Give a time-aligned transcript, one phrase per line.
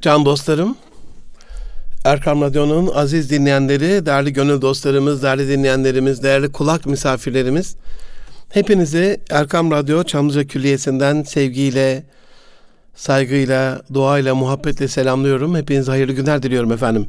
[0.00, 0.76] Can dostlarım,
[2.04, 7.76] Erkam Radyo'nun aziz dinleyenleri, değerli gönül dostlarımız, değerli dinleyenlerimiz, değerli kulak misafirlerimiz,
[8.48, 12.04] hepinizi Erkam Radyo Çamlıca Külliyesi'nden sevgiyle,
[12.94, 15.56] saygıyla, duayla, muhabbetle selamlıyorum.
[15.56, 17.06] Hepinize hayırlı günler diliyorum efendim.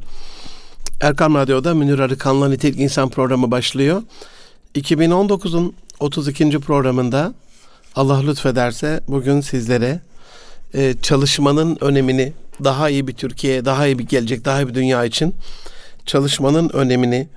[1.00, 4.02] Erkam Radyo'da Münir Arıkan'la Nitelik İnsan programı başlıyor.
[4.74, 6.60] 2019'un 32.
[6.60, 7.34] programında
[7.96, 10.00] Allah lütfederse bugün sizlere
[10.74, 12.32] e, çalışmanın önemini,
[12.64, 15.34] daha iyi bir Türkiye, daha iyi bir gelecek, daha iyi bir dünya için
[16.06, 17.28] çalışmanın önemini,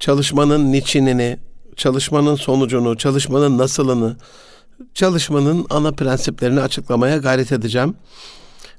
[0.00, 1.38] çalışmanın niçinini,
[1.76, 4.16] çalışmanın sonucunu, çalışmanın nasılını,
[4.94, 7.94] çalışmanın ana prensiplerini açıklamaya gayret edeceğim.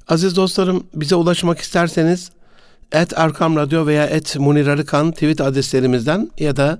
[0.07, 2.31] Aziz dostlarım bize ulaşmak isterseniz
[2.91, 6.79] et Erkam Radyo veya et Munir Arıkan tweet adreslerimizden ya da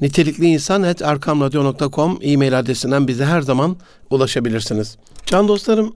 [0.00, 3.76] nitelikli insan et erkamradyo.com e-mail adresinden bize her zaman
[4.10, 4.96] ulaşabilirsiniz.
[5.26, 5.94] Can dostlarım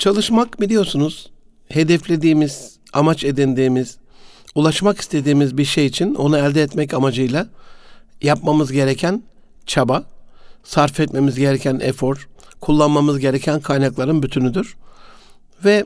[0.00, 1.30] çalışmak biliyorsunuz
[1.68, 3.96] hedeflediğimiz, amaç edindiğimiz,
[4.54, 7.48] ulaşmak istediğimiz bir şey için onu elde etmek amacıyla
[8.22, 9.22] yapmamız gereken
[9.66, 10.04] çaba,
[10.64, 12.28] sarf etmemiz gereken efor,
[12.60, 14.76] kullanmamız gereken kaynakların bütünüdür.
[15.64, 15.84] Ve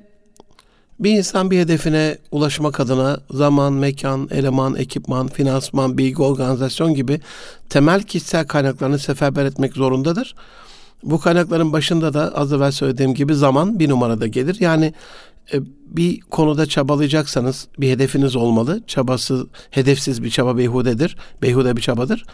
[1.01, 7.21] bir insan bir hedefine ulaşmak adına zaman, mekan, eleman, ekipman, finansman, bilgi, organizasyon gibi
[7.69, 10.35] temel kişisel kaynaklarını seferber etmek zorundadır.
[11.05, 14.57] Bu kaynakların başında da az evvel söylediğim gibi zaman bir numarada gelir.
[14.61, 14.95] Yani
[15.53, 18.83] e, bir konuda çabalayacaksanız bir hedefiniz olmalı.
[18.87, 21.17] Çabası, hedefsiz bir çaba beyhudedir.
[21.43, 22.25] Beyhude bir çabadır.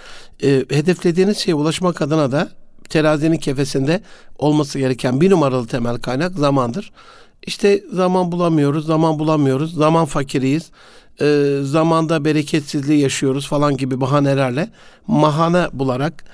[0.42, 2.50] E, hedeflediğiniz şeye ulaşmak adına da
[2.88, 4.00] terazinin kefesinde
[4.38, 6.92] olması gereken bir numaralı temel kaynak zamandır.
[7.46, 10.70] İşte zaman bulamıyoruz, zaman bulamıyoruz, zaman fakiriyiz,
[11.20, 14.70] e, zamanda bereketsizliği yaşıyoruz falan gibi bahanelerle
[15.06, 16.24] mahane bularak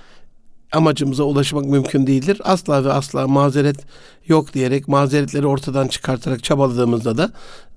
[0.72, 2.40] amacımıza ulaşmak mümkün değildir.
[2.44, 3.76] Asla ve asla mazeret
[4.26, 7.32] yok diyerek mazeretleri ortadan çıkartarak çabaladığımızda da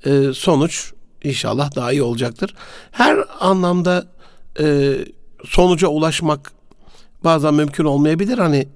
[0.06, 2.56] e, sonuç inşallah daha iyi olacaktır.
[2.92, 4.08] Her anlamda
[4.60, 4.98] e,
[5.46, 6.52] sonuca ulaşmak
[7.24, 8.38] bazen mümkün olmayabilir.
[8.38, 8.68] Hani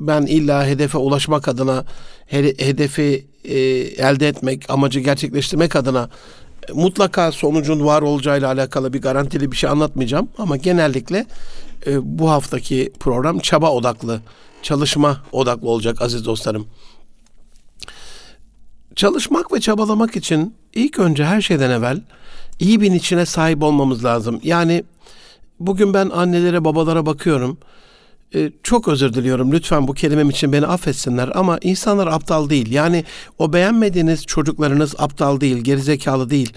[0.00, 1.84] ben illa hedefe ulaşmak adına
[2.26, 3.58] hedefi e,
[4.08, 6.08] elde etmek, amacı gerçekleştirmek adına
[6.74, 11.26] mutlaka sonucun var olacağıyla alakalı bir garantili bir şey anlatmayacağım ama genellikle
[11.86, 14.20] e, bu haftaki program çaba odaklı,
[14.62, 16.66] çalışma odaklı olacak aziz dostlarım.
[18.96, 22.02] Çalışmak ve çabalamak için ilk önce her şeyden evvel
[22.60, 24.40] iyi bir içine sahip olmamız lazım.
[24.42, 24.84] Yani
[25.60, 27.58] bugün ben annelere, babalara bakıyorum
[28.34, 32.72] e, çok özür diliyorum lütfen bu kelimem için beni affetsinler ama insanlar aptal değil.
[32.72, 33.04] Yani
[33.38, 36.52] o beğenmediğiniz çocuklarınız aptal değil, gerizekalı değil,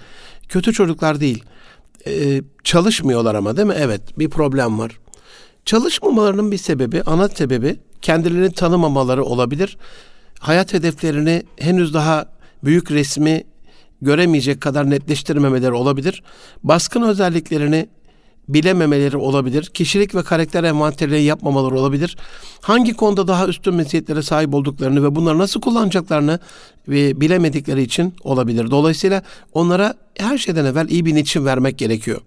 [0.49, 1.43] kötü çocuklar değil.
[2.07, 3.75] E, çalışmıyorlar ama değil mi?
[3.77, 4.99] Evet bir problem var.
[5.65, 9.77] Çalışmamalarının bir sebebi, ana sebebi kendilerini tanımamaları olabilir.
[10.39, 12.25] Hayat hedeflerini henüz daha
[12.63, 13.43] büyük resmi
[14.01, 16.23] göremeyecek kadar netleştirmemeleri olabilir.
[16.63, 17.89] Baskın özelliklerini
[18.53, 19.65] bilememeleri olabilir.
[19.65, 22.17] Kişilik ve karakter envanterleri yapmamaları olabilir.
[22.61, 26.39] Hangi konuda daha üstün meziyetlere sahip olduklarını ve bunları nasıl kullanacaklarını
[26.87, 28.71] ve bilemedikleri için olabilir.
[28.71, 29.21] Dolayısıyla
[29.53, 32.21] onlara her şeyden evvel iyi bir niçin vermek gerekiyor.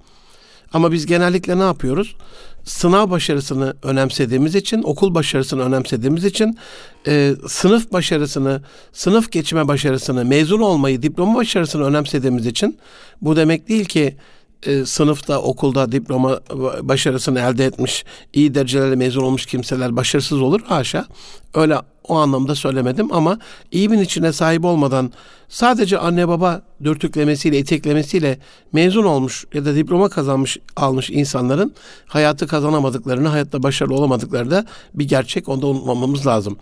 [0.73, 2.17] Ama biz genellikle ne yapıyoruz?
[2.65, 6.59] Sınav başarısını önemsediğimiz için, okul başarısını önemsediğimiz için,
[7.07, 8.63] e, sınıf başarısını,
[8.93, 12.79] sınıf geçme başarısını, mezun olmayı, diploma başarısını önemsediğimiz için
[13.23, 14.17] bu demek değil ki
[14.67, 16.41] e, sınıfta, okulda diploma
[16.83, 20.61] başarısını elde etmiş, iyi derecelerle mezun olmuş kimseler başarısız olur.
[20.65, 21.07] Haşa.
[21.55, 21.77] Öyle
[22.09, 23.39] o anlamda söylemedim ama
[23.73, 25.13] iyi bir içine sahip olmadan
[25.49, 28.39] sadece anne baba dürtüklemesiyle, iteklemesiyle
[28.73, 31.75] mezun olmuş ya da diploma kazanmış, almış insanların
[32.07, 35.49] hayatı kazanamadıklarını, hayatta başarılı olamadıkları da bir gerçek.
[35.49, 36.57] Onu da unutmamamız lazım.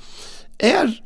[0.61, 1.03] Eğer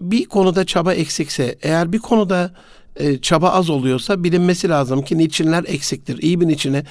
[0.00, 2.50] bir konuda çaba eksikse, eğer bir konuda
[2.96, 6.22] e, çaba az oluyorsa bilinmesi lazım ki niçinler eksiktir.
[6.22, 6.84] İyi bir niçine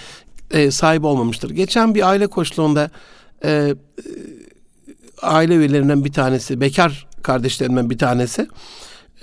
[0.51, 1.49] e, sahip olmamıştır.
[1.49, 2.89] Geçen bir aile koçluğunda
[3.43, 3.75] e, e,
[5.21, 8.47] aile üyelerinden bir tanesi, bekar kardeşlerimden bir tanesi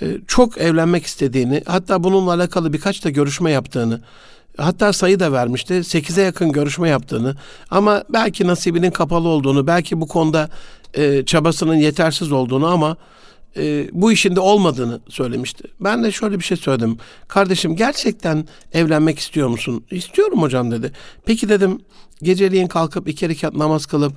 [0.01, 4.01] e, çok evlenmek istediğini, hatta bununla alakalı birkaç da görüşme yaptığını,
[4.57, 5.73] hatta sayı da vermişti.
[5.73, 7.35] 8'e yakın görüşme yaptığını
[7.69, 10.49] ama belki nasibinin kapalı olduğunu, belki bu konuda
[10.93, 12.97] e, çabasının yetersiz olduğunu ama
[13.57, 15.63] e, bu işin de olmadığını söylemişti.
[15.79, 16.97] Ben de şöyle bir şey söyledim.
[17.27, 19.83] Kardeşim gerçekten evlenmek istiyor musun?
[19.91, 20.91] İstiyorum hocam dedi.
[21.25, 21.79] Peki dedim
[22.23, 24.13] geceliğin kalkıp iki rekat namaz kılıp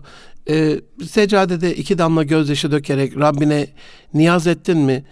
[0.48, 3.66] e, seccadede iki damla gözyaşı dökerek Rabbine
[4.14, 5.04] niyaz ettin mi?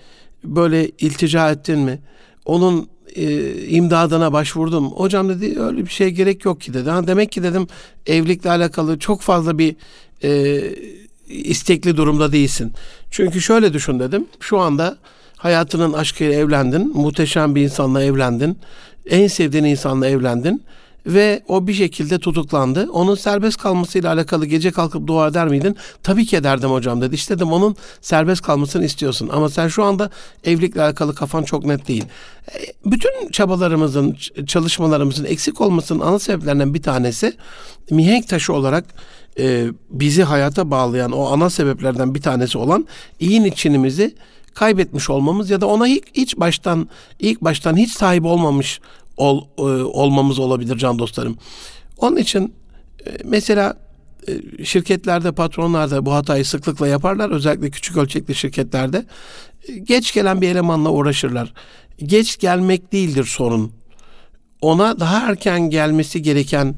[0.44, 1.98] Böyle iltica ettin mi?
[2.44, 4.90] Onun e, imdadına başvurdum.
[4.90, 6.90] Hocam dedi öyle bir şey gerek yok ki dedi.
[6.90, 7.66] Ha, demek ki dedim
[8.06, 9.76] evlilikle alakalı çok fazla bir
[10.22, 10.60] e,
[11.28, 12.72] istekli durumda değilsin.
[13.10, 14.26] Çünkü şöyle düşün dedim.
[14.40, 14.96] Şu anda
[15.36, 18.58] hayatının aşkıyla evlendin, muhteşem bir insanla evlendin,
[19.06, 20.62] en sevdiğin insanla evlendin
[21.06, 22.88] ve o bir şekilde tutuklandı.
[22.92, 25.76] Onun serbest kalmasıyla alakalı gece kalkıp dua eder miydin?
[26.02, 27.14] Tabii ki ederdim hocam dedi.
[27.14, 29.30] İşte dedim onun serbest kalmasını istiyorsun.
[29.32, 30.10] Ama sen şu anda
[30.44, 32.04] evlilikle alakalı kafan çok net değil.
[32.54, 34.16] E, bütün çabalarımızın,
[34.46, 37.32] çalışmalarımızın eksik olmasının ana sebeplerinden bir tanesi
[37.90, 38.84] mihenk taşı olarak
[39.38, 42.86] e, bizi hayata bağlayan o ana sebeplerden bir tanesi olan
[43.20, 44.14] iyi niçinimizi
[44.54, 46.88] kaybetmiş olmamız ya da ona ilk hiç baştan
[47.18, 48.80] ilk baştan hiç sahip olmamış
[49.16, 51.36] ol, e, olmamız olabilir can dostlarım.
[51.98, 52.54] Onun için
[53.06, 53.76] e, mesela
[54.28, 57.30] e, şirketlerde patronlar da bu hatayı sıklıkla yaparlar.
[57.30, 59.06] Özellikle küçük ölçekli şirketlerde.
[59.82, 61.52] Geç gelen bir elemanla uğraşırlar.
[61.98, 63.72] Geç gelmek değildir sorun.
[64.60, 66.74] Ona daha erken gelmesi gereken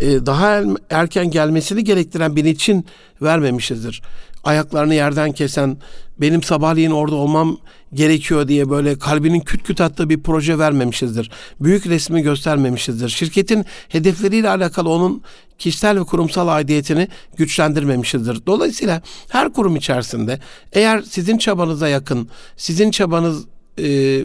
[0.00, 2.86] daha erken gelmesini gerektiren bir için
[3.22, 4.02] vermemişizdir
[4.44, 5.76] ayaklarını yerden kesen,
[6.20, 7.58] benim sabahleyin orada olmam
[7.94, 11.30] gerekiyor diye böyle kalbinin küt küt attığı bir proje vermemişizdir.
[11.60, 13.08] Büyük resmi göstermemişizdir.
[13.08, 15.22] Şirketin hedefleriyle alakalı onun
[15.58, 18.46] kişisel ve kurumsal aidiyetini güçlendirmemişizdir.
[18.46, 20.40] Dolayısıyla her kurum içerisinde
[20.72, 23.44] eğer sizin çabanıza yakın, sizin çabanız
[23.78, 24.24] e,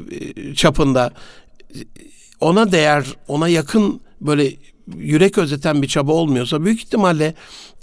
[0.56, 1.12] çapında
[2.40, 4.54] ona değer, ona yakın böyle
[4.98, 7.34] yürek özeten bir çaba olmuyorsa büyük ihtimalle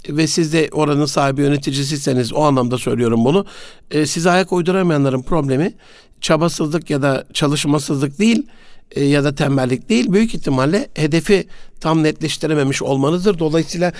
[0.09, 3.45] ve siz de oranın sahibi yöneticisiyseniz o anlamda söylüyorum bunu.
[3.91, 5.73] E, size ayak uyduramayanların problemi
[6.21, 8.47] çabasızlık ya da çalışmasızlık değil
[8.91, 10.11] e, ya da tembellik değil.
[10.11, 11.47] Büyük ihtimalle hedefi
[11.79, 13.39] tam netleştirememiş olmanızdır.
[13.39, 13.93] Dolayısıyla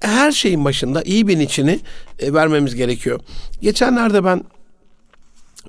[0.00, 1.80] her şeyin başında iyi bir içini
[2.18, 3.20] e, vermemiz gerekiyor.
[3.60, 4.44] Geçenlerde ben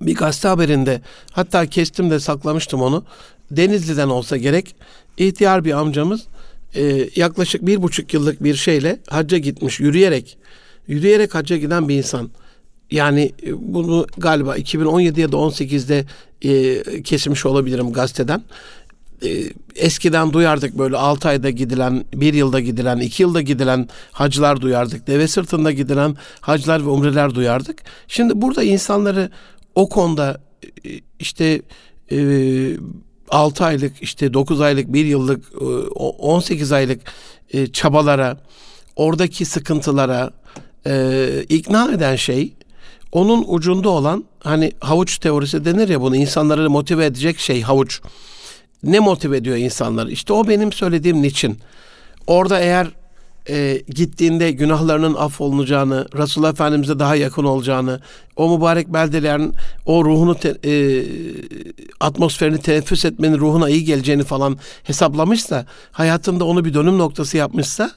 [0.02, 1.02] bir gazete haberinde
[1.32, 3.04] hatta kestim de saklamıştım onu.
[3.52, 4.76] Denizli'den olsa gerek
[5.18, 6.28] ihtiyar bir amcamız
[6.76, 10.38] e, yaklaşık bir buçuk yıllık bir şeyle hacca gitmiş yürüyerek
[10.88, 12.30] yürüyerek hacca giden bir insan.
[12.92, 16.06] Yani e, bunu galiba 2017 ya da 18'de
[16.42, 18.44] e, kesmiş olabilirim gazeteden.
[19.24, 19.44] E,
[19.76, 25.08] eskiden duyardık böyle 6 ayda gidilen, 1 yılda gidilen, 2 yılda gidilen hacılar duyardık.
[25.08, 27.84] Deve sırtında gidilen hacılar ve umreler duyardık.
[28.08, 29.30] Şimdi burada insanları
[29.76, 30.42] o konuda
[30.86, 30.90] e,
[31.20, 31.62] işte
[32.12, 32.18] e,
[33.32, 35.46] 6 aylık işte 9 aylık 1 yıllık
[35.96, 37.02] 18 e, aylık
[37.54, 38.38] e, çabalara
[38.96, 40.32] oradaki sıkıntılara
[40.88, 42.54] e, ikna eden şey
[43.12, 48.02] onun ucunda olan hani havuç teorisi denir ya bunu insanları motive edecek şey havuç.
[48.84, 50.12] Ne motive ediyor insanları?
[50.12, 51.60] İşte o benim söylediğim niçin.
[52.28, 52.88] Orada eğer
[53.50, 58.00] e, gittiğinde günahlarının affolunacağını, Resulullah Efendimiz'e daha yakın olacağını,
[58.36, 59.54] o mübarek beldelerin
[59.86, 61.06] o ruhunu, te, e,
[62.00, 67.92] atmosferini teneffüs etmenin ruhuna iyi geleceğini falan hesaplamışsa, hayatında onu bir dönüm noktası yapmışsa,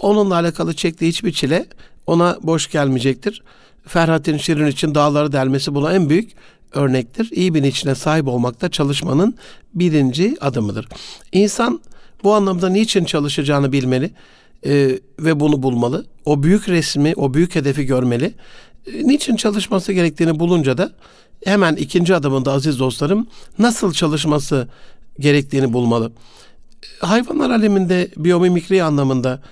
[0.00, 1.66] onunla alakalı çektiği hiçbir çile
[2.06, 3.42] ona boş gelmeyecektir.
[3.86, 6.32] Ferhat'in Şirin için dağları delmesi buna en büyük
[6.72, 7.30] örnektir.
[7.32, 9.34] İyi bir içine sahip olmakta çalışmanın
[9.74, 10.88] birinci adımıdır.
[11.32, 11.80] İnsan
[12.24, 14.10] bu anlamda niçin çalışacağını bilmeli
[14.66, 16.06] e, ve bunu bulmalı.
[16.24, 18.34] O büyük resmi, o büyük hedefi görmeli.
[18.86, 20.92] E, niçin çalışması gerektiğini bulunca da
[21.44, 23.26] hemen ikinci adımında aziz dostlarım
[23.58, 24.68] nasıl çalışması
[25.18, 26.12] gerektiğini bulmalı.
[27.00, 29.42] Hayvanlar aleminde biyomimikri anlamında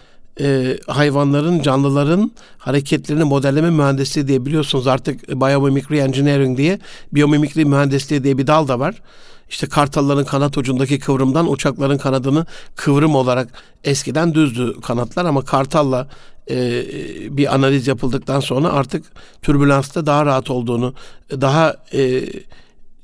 [0.41, 6.79] e, hayvanların, canlıların hareketlerini modelleme mühendisliği diye biliyorsunuz artık biomimicry engineering diye
[7.12, 9.03] biyomimikri mühendisliği diye bir dal da var.
[9.52, 13.49] İşte kartalların kanat ucundaki kıvrımdan uçakların kanadını kıvrım olarak
[13.85, 16.09] eskiden düzdü kanatlar ama kartalla
[16.50, 16.85] e,
[17.37, 19.04] bir analiz yapıldıktan sonra artık
[19.42, 20.94] türbülansta daha rahat olduğunu,
[21.30, 22.25] daha e,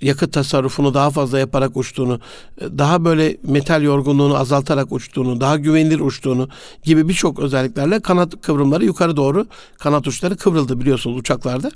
[0.01, 2.21] yakıt tasarrufunu daha fazla yaparak uçtuğunu,
[2.61, 6.49] daha böyle metal yorgunluğunu azaltarak uçtuğunu, daha güvenilir uçtuğunu
[6.83, 9.47] gibi birçok özelliklerle kanat kıvrımları yukarı doğru
[9.79, 11.71] kanat uçları kıvrıldı biliyorsunuz uçaklarda.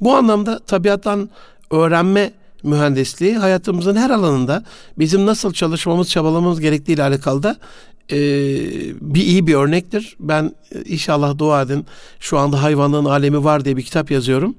[0.00, 1.28] Bu anlamda tabiattan
[1.70, 2.32] öğrenme
[2.66, 4.64] mühendisliği hayatımızın her alanında
[4.98, 7.56] bizim nasıl çalışmamız, çabalamamız gerektiği ile alakalı da
[8.12, 8.16] e,
[9.00, 10.16] bir iyi bir örnektir.
[10.20, 10.52] Ben
[10.84, 11.86] inşallah dua edin
[12.20, 14.54] şu anda hayvanlığın alemi var diye bir kitap yazıyorum.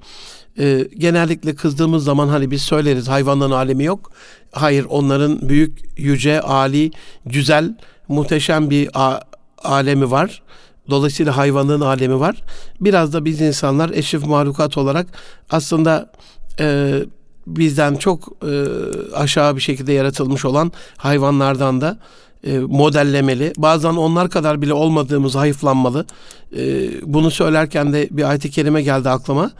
[0.60, 4.12] E, genellikle kızdığımız zaman hani biz söyleriz hayvanlığın alemi yok.
[4.52, 6.92] Hayır onların büyük, yüce, ali,
[7.26, 7.76] güzel,
[8.08, 9.22] muhteşem bir a-
[9.64, 10.42] alemi var.
[10.90, 12.36] Dolayısıyla hayvanlığın alemi var.
[12.82, 15.08] Biraz da biz insanlar eşref mahlukat olarak
[15.50, 16.12] aslında
[16.60, 16.94] e,
[17.48, 18.64] bizden çok e,
[19.16, 22.00] aşağı bir şekilde yaratılmış olan hayvanlardan da
[22.44, 23.54] e, modellemeli.
[23.58, 26.06] Bazen onlar kadar bile olmadığımız hayıflanmalı.
[26.58, 29.52] E, bunu söylerken de bir ayet-i kerime geldi aklıma.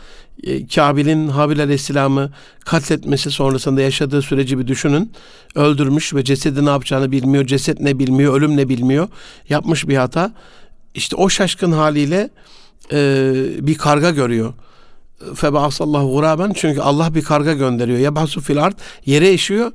[0.44, 5.12] E, Kabil'in Habil Aleyhisselam'ı katletmesi sonrasında yaşadığı süreci bir düşünün.
[5.56, 7.46] Öldürmüş ve cesedi ne yapacağını bilmiyor.
[7.46, 9.08] Ceset ne bilmiyor, ölüm ne bilmiyor.
[9.50, 10.34] Yapmış bir hata.
[10.94, 12.30] İşte o şaşkın haliyle
[12.92, 14.54] e, bir karga görüyor
[15.36, 18.00] Febasallahu guraben çünkü Allah bir karga gönderiyor.
[18.00, 19.72] Yabasu fil ard yere eşiyor.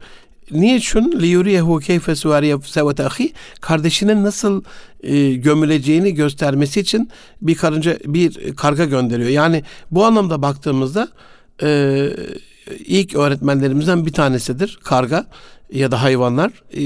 [0.50, 1.12] Niçin?
[1.20, 4.62] Liyuriyehu keyfe sevete ahi kardeşinin nasıl
[5.02, 7.10] e, gömüleceğini göstermesi için
[7.42, 9.28] bir karınca bir karga gönderiyor.
[9.28, 11.08] Yani bu anlamda baktığımızda
[11.62, 12.08] e,
[12.86, 15.26] ilk öğretmenlerimizden bir tanesidir karga
[15.72, 16.82] ya da hayvanlar e,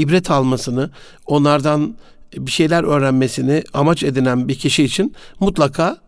[0.00, 0.90] ibret almasını,
[1.26, 1.94] onlardan
[2.36, 5.98] bir şeyler öğrenmesini amaç edinen bir kişi için mutlaka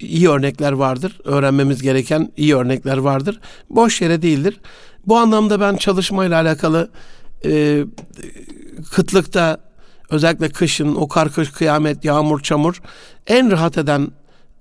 [0.00, 1.20] iyi örnekler vardır.
[1.24, 3.40] Öğrenmemiz gereken iyi örnekler vardır.
[3.70, 4.60] Boş yere değildir.
[5.06, 6.90] Bu anlamda ben çalışmayla alakalı
[7.44, 7.84] e,
[8.92, 9.60] kıtlıkta
[10.10, 12.82] özellikle kışın o kar kış kıyamet yağmur çamur
[13.26, 14.08] en rahat eden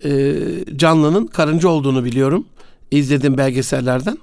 [0.03, 0.36] e,
[0.75, 2.48] canlının karınca olduğunu biliyorum.
[2.91, 4.17] İzlediğim belgesellerden.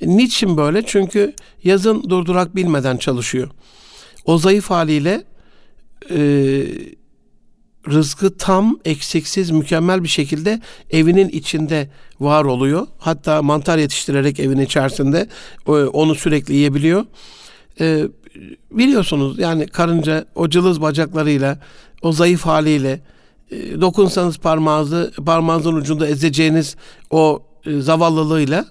[0.00, 0.82] E, niçin böyle?
[0.86, 1.32] Çünkü
[1.64, 3.48] yazın durdurak bilmeden çalışıyor.
[4.24, 5.24] O zayıf haliyle
[6.10, 6.18] e,
[7.90, 10.60] rızkı tam, eksiksiz, mükemmel bir şekilde
[10.90, 11.88] evinin içinde
[12.20, 12.86] var oluyor.
[12.98, 15.28] Hatta mantar yetiştirerek evin içerisinde
[15.66, 17.04] e, onu sürekli yiyebiliyor.
[17.80, 18.04] E,
[18.70, 21.58] biliyorsunuz yani karınca o cılız bacaklarıyla,
[22.02, 23.00] o zayıf haliyle
[23.50, 26.76] e, dokunsanız parmağınızı, parmağınızın ucunda ezeceğiniz
[27.10, 28.66] o zavallılığıyla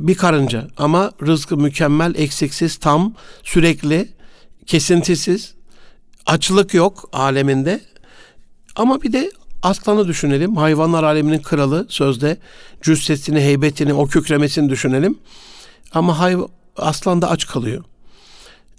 [0.00, 0.68] bir karınca.
[0.76, 4.08] Ama rızkı mükemmel, eksiksiz, tam, sürekli,
[4.66, 5.54] kesintisiz,
[6.26, 7.80] açlık yok aleminde
[8.76, 9.30] ama bir de
[9.62, 10.56] aslanı düşünelim.
[10.56, 12.38] Hayvanlar aleminin kralı sözde.
[12.82, 15.18] Cüssesini, heybetini, o kükremesini düşünelim.
[15.92, 16.36] Ama hay
[16.76, 17.84] aslan da aç kalıyor.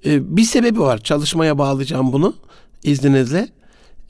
[0.05, 0.97] Ee, bir sebebi var.
[0.97, 2.35] Çalışmaya bağlayacağım bunu
[2.83, 3.49] izninizle.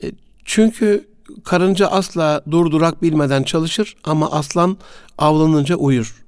[0.02, 0.12] Ee,
[0.44, 1.08] çünkü
[1.44, 4.76] karınca asla durdurak bilmeden çalışır ama aslan
[5.18, 6.24] avlanınca uyur.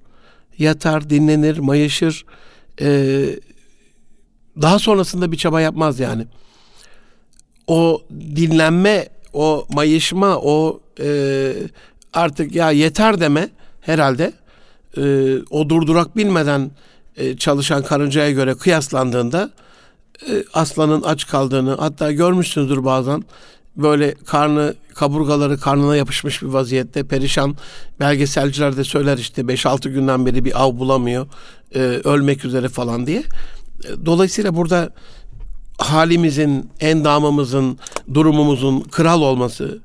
[0.58, 2.24] Yatar, dinlenir, mayışır.
[2.80, 3.26] Ee,
[4.62, 6.26] daha sonrasında bir çaba yapmaz yani.
[7.66, 11.52] O dinlenme o mayışma, o e,
[12.12, 13.48] artık ya yeter deme
[13.80, 14.32] herhalde
[14.96, 15.02] e,
[15.50, 16.70] o durdurak bilmeden
[17.16, 19.50] e, çalışan karıncaya göre kıyaslandığında
[20.30, 23.24] e, aslanın aç kaldığını hatta görmüşsünüzdür bazen
[23.76, 27.56] böyle karnı kaburgaları karnına yapışmış bir vaziyette perişan
[28.00, 31.26] belgeselciler de söyler işte 5-6 günden beri bir av bulamıyor
[31.74, 33.18] e, ölmek üzere falan diye.
[33.18, 34.90] E, dolayısıyla burada
[35.78, 37.78] halimizin, endamımızın,
[38.14, 39.82] durumumuzun kral olması,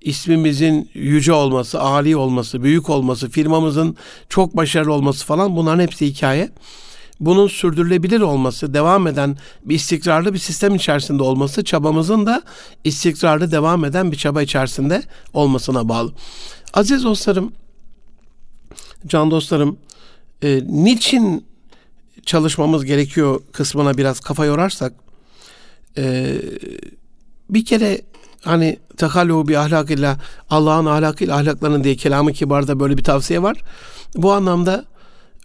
[0.00, 3.96] ismimizin yüce olması, âli olması, büyük olması, firmamızın
[4.28, 6.50] çok başarılı olması falan bunların hepsi hikaye.
[7.20, 12.42] Bunun sürdürülebilir olması, devam eden bir istikrarlı bir sistem içerisinde olması, çabamızın da
[12.84, 16.12] istikrarlı devam eden bir çaba içerisinde olmasına bağlı.
[16.74, 17.52] Aziz dostlarım,
[19.06, 19.78] can dostlarım,
[20.42, 21.46] e, niçin
[22.26, 25.03] çalışmamız gerekiyor kısmına biraz kafa yorarsak,
[25.98, 26.34] ee,
[27.50, 28.00] bir kere
[28.42, 30.18] hani tekallu bir ahlakıyla
[30.50, 33.56] Allah'ın ahlakıyla ahlaklanın diye kelamı kibarda böyle bir tavsiye var.
[34.16, 34.84] Bu anlamda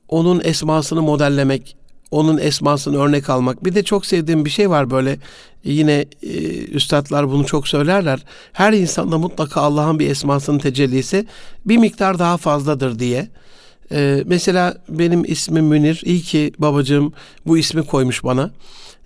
[0.08, 1.77] onun esmasını modellemek,
[2.12, 3.65] onun esmasını örnek almak.
[3.65, 5.20] Bir de çok sevdiğim bir şey var böyle
[5.63, 8.24] yine e, üstadlar bunu çok söylerler.
[8.53, 11.25] Her insanda mutlaka Allah'ın bir esmasının tecellisi
[11.65, 13.27] bir miktar daha fazladır diye.
[13.91, 16.01] E, mesela benim ismim Münir.
[16.05, 17.13] İyi ki babacığım
[17.46, 18.51] bu ismi koymuş bana.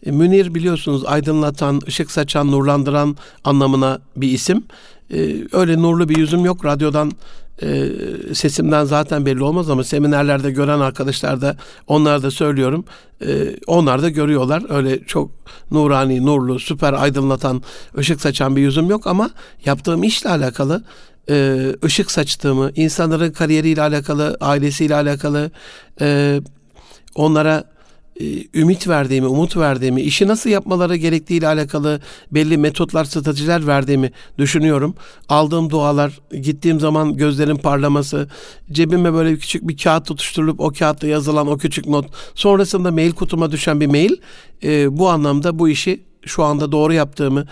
[0.05, 4.63] E, Münir biliyorsunuz aydınlatan, ışık saçan, nurlandıran anlamına bir isim.
[5.13, 6.65] E, öyle nurlu bir yüzüm yok.
[6.65, 7.11] Radyodan
[7.61, 7.89] e,
[8.33, 12.85] sesimden zaten belli olmaz ama seminerlerde gören arkadaşlar da onlar da söylüyorum.
[13.67, 14.63] onlar da görüyorlar.
[14.69, 15.31] Öyle çok
[15.71, 17.63] nurani, nurlu, süper aydınlatan,
[17.97, 19.29] ışık saçan bir yüzüm yok ama
[19.65, 20.83] yaptığım işle alakalı
[21.83, 25.51] ışık saçtığımı, insanların kariyeriyle alakalı, ailesiyle alakalı,
[27.15, 27.73] onlara
[28.19, 32.01] e, ümit verdiğimi, umut verdiğimi, işi nasıl yapmaları gerektiğiyle alakalı
[32.31, 34.95] belli metotlar, stratejiler verdiğimi düşünüyorum.
[35.29, 38.29] Aldığım dualar, gittiğim zaman gözlerin parlaması,
[38.71, 43.51] cebime böyle küçük bir kağıt tutuşturulup o kağıtta yazılan o küçük not, sonrasında mail kutuma
[43.51, 44.15] düşen bir mail,
[44.63, 47.45] e, bu anlamda bu işi şu anda doğru yaptığımı,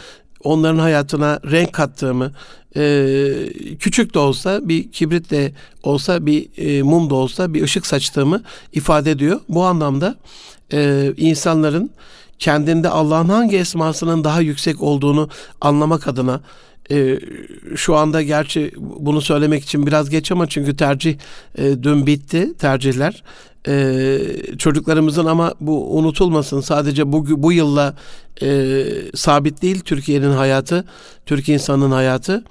[0.43, 2.31] onların hayatına renk kattığımı,
[2.75, 3.33] e,
[3.79, 8.43] küçük de olsa bir kibrit de olsa bir e, mum da olsa bir ışık saçtığımı
[8.73, 9.39] ifade ediyor.
[9.49, 10.15] Bu anlamda
[10.73, 11.91] e, insanların
[12.39, 15.29] kendinde Allah'ın hangi esmasının daha yüksek olduğunu
[15.61, 16.41] anlamak adına
[16.91, 17.19] e,
[17.75, 21.17] şu anda gerçi bunu söylemek için biraz geç ama çünkü tercih
[21.57, 23.23] e, dün bitti tercihler
[23.67, 24.19] e,
[24.57, 27.95] çocuklarımızın ama bu unutulmasın sadece bu bu yılla
[28.41, 30.85] e, sabit değil Türkiye'nin hayatı
[31.25, 32.43] Türkiye insanının hayatı.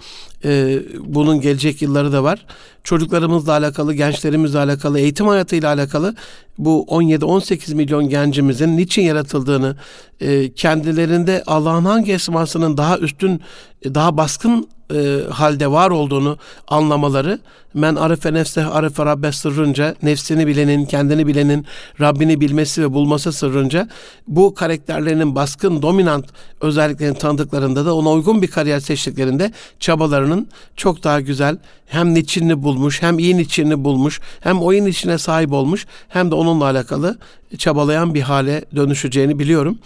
[0.45, 2.47] E, bunun gelecek yılları da var.
[2.85, 6.15] Çocuklarımızla alakalı gençlerimizle alakalı eğitim hayatıyla alakalı
[6.59, 9.77] bu 17-18 milyon gencimizin niçin yaratıldığını
[10.21, 13.41] e, kendilerinde Allah'ın hangi esmasının daha üstün
[13.85, 17.39] daha baskın e, halde var olduğunu anlamaları
[17.75, 21.67] men arife nefseh arife rabbe sırrınca nefsini bilenin, kendini bilenin
[22.01, 23.89] Rabbini bilmesi ve bulması sırrınca
[24.29, 26.27] bu karakterlerinin baskın, dominant
[26.61, 31.57] özelliklerini tanıdıklarında da ona uygun bir kariyer seçtiklerinde çabalarının çok daha güzel
[31.87, 36.65] hem niçinini bulmuş, hem iyi niçinini bulmuş, hem oyun içine sahip olmuş, hem de onunla
[36.65, 37.19] alakalı
[37.59, 39.79] çabalayan bir hale dönüşeceğini biliyorum.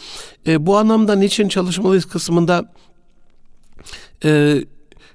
[0.47, 2.73] E, bu anlamda niçin çalışmalıyız kısmında
[4.25, 4.61] e,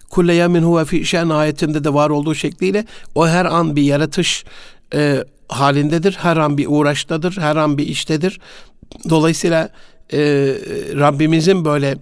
[0.09, 2.85] kulle yemin huve fi şen ayetinde de var olduğu şekliyle
[3.15, 4.45] o her an bir yaratış
[4.93, 6.17] e, halindedir.
[6.21, 7.37] Her an bir uğraştadır.
[7.37, 8.39] Her an bir iştedir.
[9.09, 9.69] Dolayısıyla
[10.13, 10.19] e,
[10.95, 11.97] Rabbimizin böyle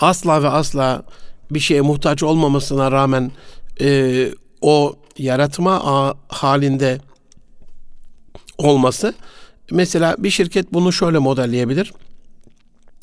[0.00, 1.02] asla ve asla
[1.50, 3.30] bir şeye muhtaç olmamasına rağmen
[3.80, 4.28] e,
[4.60, 7.00] o yaratma halinde
[8.58, 9.14] olması
[9.70, 11.92] mesela bir şirket bunu şöyle modelleyebilir.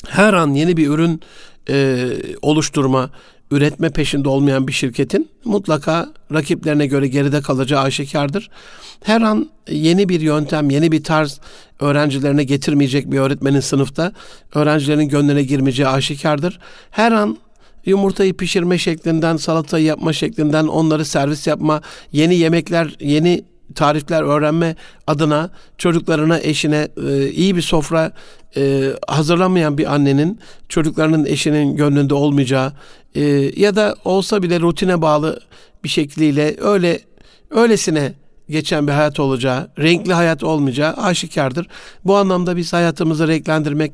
[0.07, 1.21] Her an yeni bir ürün
[1.69, 2.07] e,
[2.41, 3.09] oluşturma,
[3.51, 8.49] üretme peşinde olmayan bir şirketin mutlaka rakiplerine göre geride kalacağı aşikardır.
[9.03, 11.39] Her an yeni bir yöntem, yeni bir tarz
[11.79, 14.11] öğrencilerine getirmeyecek bir öğretmenin sınıfta
[14.55, 16.59] öğrencilerin gönlüne girmeyeceği aşikardır.
[16.91, 17.37] Her an
[17.85, 21.81] yumurtayı pişirme şeklinden, salatayı yapma şeklinden, onları servis yapma,
[22.11, 24.75] yeni yemekler, yeni tarifler öğrenme
[25.07, 28.11] adına çocuklarına, eşine e, iyi bir sofra
[28.57, 32.73] e, hazırlamayan bir annenin çocuklarının eşinin gönlünde olmayacağı
[33.15, 33.21] e,
[33.55, 35.39] ya da olsa bile rutine bağlı
[35.83, 36.99] bir şekliyle öyle
[37.49, 38.13] öylesine
[38.51, 41.67] geçen bir hayat olacağı, renkli hayat olmayacağı aşikardır.
[42.05, 43.91] Bu anlamda biz hayatımızı renklendirmek,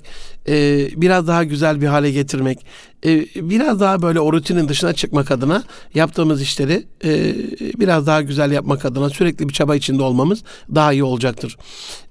[0.48, 2.66] e, biraz daha güzel bir hale getirmek,
[3.06, 5.64] e, biraz daha böyle o rutinin dışına çıkmak adına
[5.94, 7.36] yaptığımız işleri e,
[7.80, 10.44] biraz daha güzel yapmak adına sürekli bir çaba içinde olmamız
[10.76, 11.58] daha iyi olacaktır.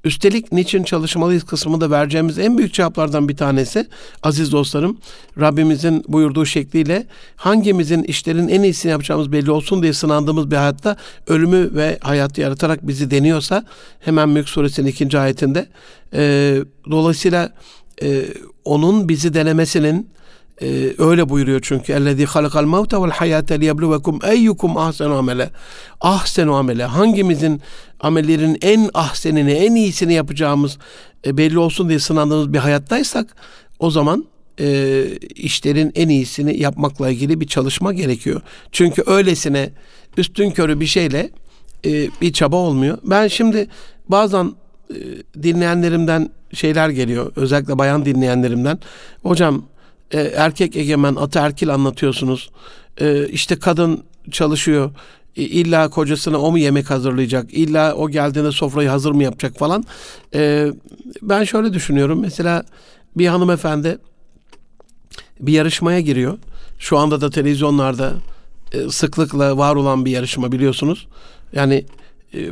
[0.05, 3.89] Üstelik niçin çalışmalıyız kısmında vereceğimiz en büyük cevaplardan bir tanesi
[4.23, 4.99] aziz dostlarım
[5.41, 11.75] Rabbimizin buyurduğu şekliyle hangimizin işlerin en iyisini yapacağımız belli olsun diye sınandığımız bir hayatta ölümü
[11.75, 13.65] ve hayatı yaratarak bizi deniyorsa
[14.01, 15.67] hemen Mülk suresinin ikinci ayetinde
[16.15, 16.57] e,
[16.91, 17.53] dolayısıyla
[18.03, 18.25] e,
[18.65, 20.17] onun bizi denemesinin
[20.63, 25.51] ee, öyle buyuruyor çünkü ellezî halakal mevte vel hayâte liyebluvekum eyyukum ahsenu amele
[26.01, 27.61] ahsenu amele hangimizin
[28.01, 30.79] amellerin en ahsenini en iyisini yapacağımız
[31.27, 33.37] e, belli olsun diye sınandığımız bir hayattaysak
[33.79, 34.25] o zaman
[34.61, 38.41] e, işlerin en iyisini yapmakla ilgili bir çalışma gerekiyor.
[38.73, 39.71] Çünkü öylesine
[40.17, 41.31] üstün körü bir şeyle
[41.85, 42.99] e, bir çaba olmuyor.
[43.05, 43.69] Ben şimdi
[44.09, 44.53] bazen
[44.91, 44.97] e,
[45.43, 47.33] dinleyenlerimden şeyler geliyor.
[47.37, 48.79] Özellikle bayan dinleyenlerimden.
[49.23, 49.65] Hocam
[50.11, 52.51] e, erkek egemen ataerkil anlatıyorsunuz.
[53.01, 54.91] E, işte kadın çalışıyor.
[55.37, 57.55] E, illa kocasına o mu yemek hazırlayacak?
[57.55, 59.85] İlla o geldiğinde sofrayı hazır mı yapacak falan.
[60.35, 60.73] E,
[61.23, 62.21] ben şöyle düşünüyorum.
[62.21, 62.65] Mesela
[63.17, 63.99] bir hanımefendi
[65.41, 66.39] bir yarışmaya giriyor.
[66.79, 68.13] Şu anda da televizyonlarda
[68.73, 71.07] e, sıklıkla var olan bir yarışma biliyorsunuz.
[71.53, 71.85] Yani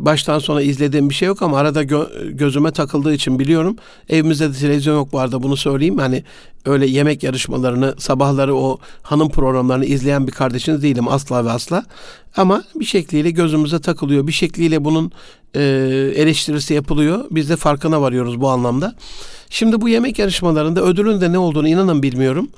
[0.00, 3.76] baştan sona izlediğim bir şey yok ama arada gö- gözüme takıldığı için biliyorum.
[4.08, 5.98] Evimizde de televizyon yok arada bunu söyleyeyim.
[5.98, 6.24] Hani
[6.64, 11.84] öyle yemek yarışmalarını, sabahları o hanım programlarını izleyen bir kardeşiniz değilim asla ve asla.
[12.36, 14.26] Ama bir şekliyle gözümüze takılıyor.
[14.26, 15.12] Bir şekliyle bunun
[15.54, 15.62] e,
[16.16, 17.24] eleştirisi yapılıyor.
[17.30, 18.94] Biz de farkına varıyoruz bu anlamda.
[19.50, 22.48] Şimdi bu yemek yarışmalarında ödülün de ne olduğunu inanın bilmiyorum.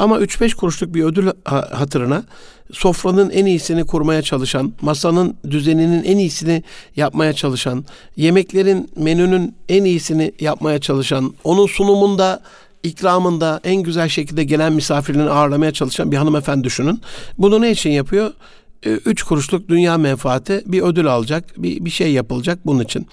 [0.00, 2.24] Ama 3-5 kuruşluk bir ödül hatırına
[2.72, 6.62] sofranın en iyisini kurmaya çalışan, masanın düzeninin en iyisini
[6.96, 7.84] yapmaya çalışan,
[8.16, 12.42] yemeklerin menünün en iyisini yapmaya çalışan, onun sunumunda
[12.82, 17.00] ikramında en güzel şekilde gelen misafirlerini ağırlamaya çalışan bir hanımefendi düşünün.
[17.38, 18.32] Bunu ne için yapıyor?
[18.86, 23.06] E, üç kuruşluk dünya menfaati bir ödül alacak, bir, bir şey yapılacak bunun için.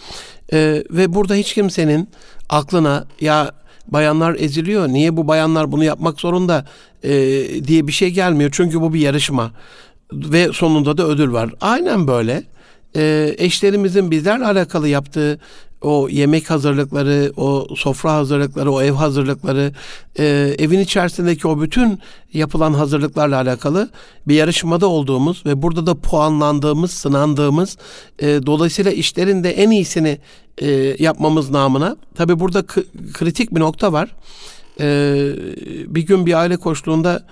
[0.54, 2.10] Ee, ve burada hiç kimsenin
[2.50, 3.52] aklına ya
[3.88, 6.65] bayanlar eziliyor, niye bu bayanlar bunu yapmak zorunda
[7.04, 7.12] e,
[7.63, 8.50] diye bir şey gelmiyor.
[8.54, 9.52] Çünkü bu bir yarışma
[10.13, 11.50] ve sonunda da ödül var.
[11.62, 12.43] Aynen böyle
[12.95, 15.39] e, eşlerimizin bizlerle alakalı yaptığı
[15.82, 19.72] o yemek hazırlıkları, o sofra hazırlıkları, o ev hazırlıkları,
[20.20, 22.00] e, evin içerisindeki o bütün
[22.34, 23.90] yapılan hazırlıklarla alakalı
[24.28, 27.78] bir yarışmada olduğumuz ve burada da puanlandığımız, sınandığımız,
[28.20, 30.20] e, dolayısıyla işlerin de en iyisini
[30.58, 31.98] e, yapmamız namına.
[32.16, 32.66] Tabi burada
[33.13, 34.16] kritik bir nokta var.
[34.80, 34.88] E,
[35.88, 37.24] bir gün bir aile koştuğunda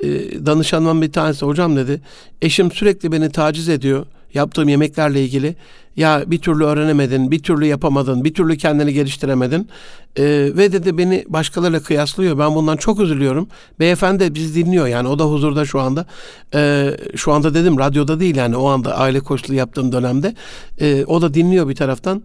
[0.00, 0.06] e,
[0.46, 2.00] danışanımın bir tanesi hocam dedi,
[2.42, 5.56] eşim sürekli beni taciz ediyor yaptığım yemeklerle ilgili
[5.96, 9.68] ya bir türlü öğrenemedin, bir türlü yapamadın, bir türlü kendini geliştiremedin
[10.16, 10.24] ee,
[10.56, 12.38] ve dedi beni başkalarıyla kıyaslıyor.
[12.38, 13.48] Ben bundan çok üzülüyorum.
[13.80, 16.06] Beyefendi de biz dinliyor yani o da huzurda şu anda.
[16.54, 20.34] Ee, şu anda dedim radyoda değil yani o anda aile koçluğu yaptığım dönemde.
[20.80, 22.22] Ee, o da dinliyor bir taraftan.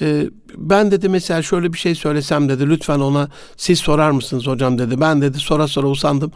[0.00, 4.78] E, ben dedi mesela şöyle bir şey söylesem dedi lütfen ona siz sorar mısınız hocam
[4.78, 5.00] dedi.
[5.00, 6.32] Ben dedi sonra sonra usandım.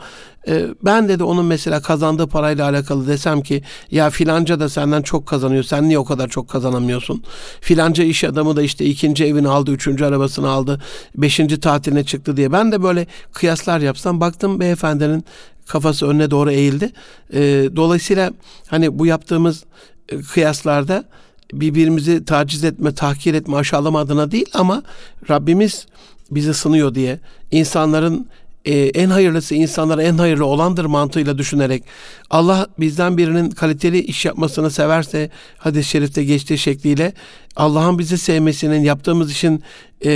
[0.49, 5.27] E, ben dedi onun mesela kazandığı parayla alakalı desem ki ya filanca da senden çok
[5.27, 5.65] kazanıyor.
[5.65, 7.23] Sen niye o kadar çok kazanamıyorsun?
[7.61, 10.83] Filanca iş adamı da işte ikinci evini aldı, üçüncü arabasını aldı,
[11.17, 12.53] beşinci tatiline çıktı diye.
[12.53, 15.25] Ben de böyle kıyaslar yapsam baktım beyefendinin
[15.67, 16.93] kafası önüne doğru eğildi.
[17.33, 17.41] E,
[17.77, 18.33] dolayısıyla
[18.69, 19.65] hani bu yaptığımız
[20.09, 21.05] e, kıyaslarda
[21.53, 24.83] birbirimizi taciz etme, tahkir etme, aşağılama adına değil ama
[25.31, 25.87] Rabbimiz
[26.31, 28.27] bizi sınıyor diye insanların
[28.65, 31.85] e, en hayırlısı insanlara en hayırlı olandır mantığıyla düşünerek
[32.31, 37.13] Allah bizden birinin kaliteli iş yapmasını severse hadis-i şerifte geçtiği şekliyle
[37.57, 39.63] Allah'ın bizi sevmesinin yaptığımız işin
[40.05, 40.13] e,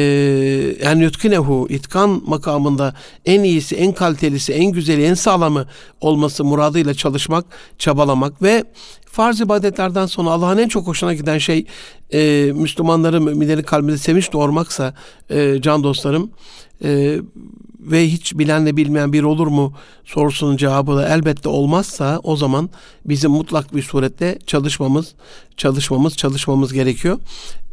[0.81, 2.95] en yutkinehu itkan makamında
[3.27, 5.67] en iyisi, en kalitelisi, en güzeli, en sağlamı
[6.01, 7.45] olması muradıyla çalışmak,
[7.79, 8.65] çabalamak ve
[9.07, 11.67] farz ibadetlerden sonra Allah'ın en çok hoşuna giden şey
[12.13, 14.95] e, Müslümanların, müminlerin kalbinde sevinç doğurmaksa
[15.31, 16.31] e, can dostlarım
[16.85, 17.19] e,
[17.91, 19.73] ve hiç bilenle bilmeyen bir olur mu
[20.05, 22.71] sorusunun cevabı da elbette olmazsa o zaman
[23.05, 25.15] bizim mutlak bir surette çalışmamız,
[25.57, 27.19] çalışmamız, çalışmamız gerekiyor.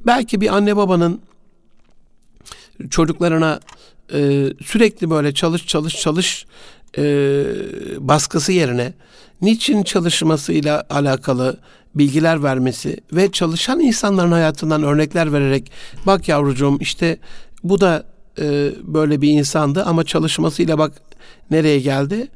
[0.06, 1.22] Belki bir anne babanın
[2.90, 3.60] çocuklarına
[4.14, 6.46] e, sürekli böyle çalış çalış çalış
[6.98, 7.04] e,
[8.00, 8.94] baskısı yerine
[9.42, 11.58] niçin çalışmasıyla alakalı
[11.96, 15.72] bilgiler vermesi ve çalışan insanların hayatından örnekler vererek
[16.06, 17.18] bak yavrucuğum işte
[17.64, 20.92] bu da e, böyle bir insandı ama çalışmasıyla bak
[21.52, 22.28] nereye geldi.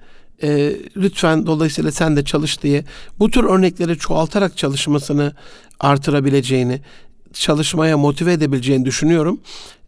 [0.43, 2.83] E, lütfen dolayısıyla sen de çalış diye
[3.19, 5.33] bu tür örnekleri çoğaltarak çalışmasını
[5.79, 6.81] artırabileceğini,
[7.33, 9.39] çalışmaya motive edebileceğini düşünüyorum.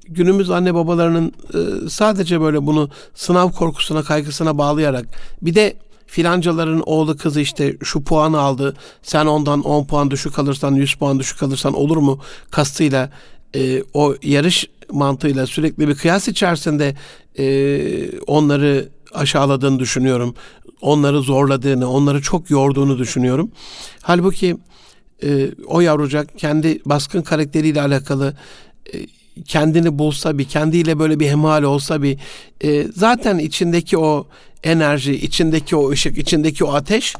[0.07, 5.05] Günümüz anne babalarının e, sadece böyle bunu sınav korkusuna, kaygısına bağlayarak
[5.41, 5.73] bir de
[6.07, 8.75] filancaların oğlu kızı işte şu puanı aldı.
[9.03, 12.19] Sen ondan 10 puan düşük alırsan, 100 puan düşük alırsan olur mu?
[12.51, 13.09] Kastıyla
[13.55, 16.95] e, o yarış mantığıyla sürekli bir kıyas içerisinde
[17.37, 20.35] e, onları aşağıladığını düşünüyorum.
[20.81, 23.51] Onları zorladığını, onları çok yorduğunu düşünüyorum.
[24.01, 24.57] Halbuki
[25.23, 28.37] e, o yavrucak kendi baskın karakteriyle alakalı
[28.93, 28.97] e,
[29.45, 32.17] kendini bulsa bir kendiyle böyle bir hemhal olsa bir
[32.63, 34.27] e, zaten içindeki o
[34.63, 37.15] enerji, içindeki o ışık, içindeki o ateş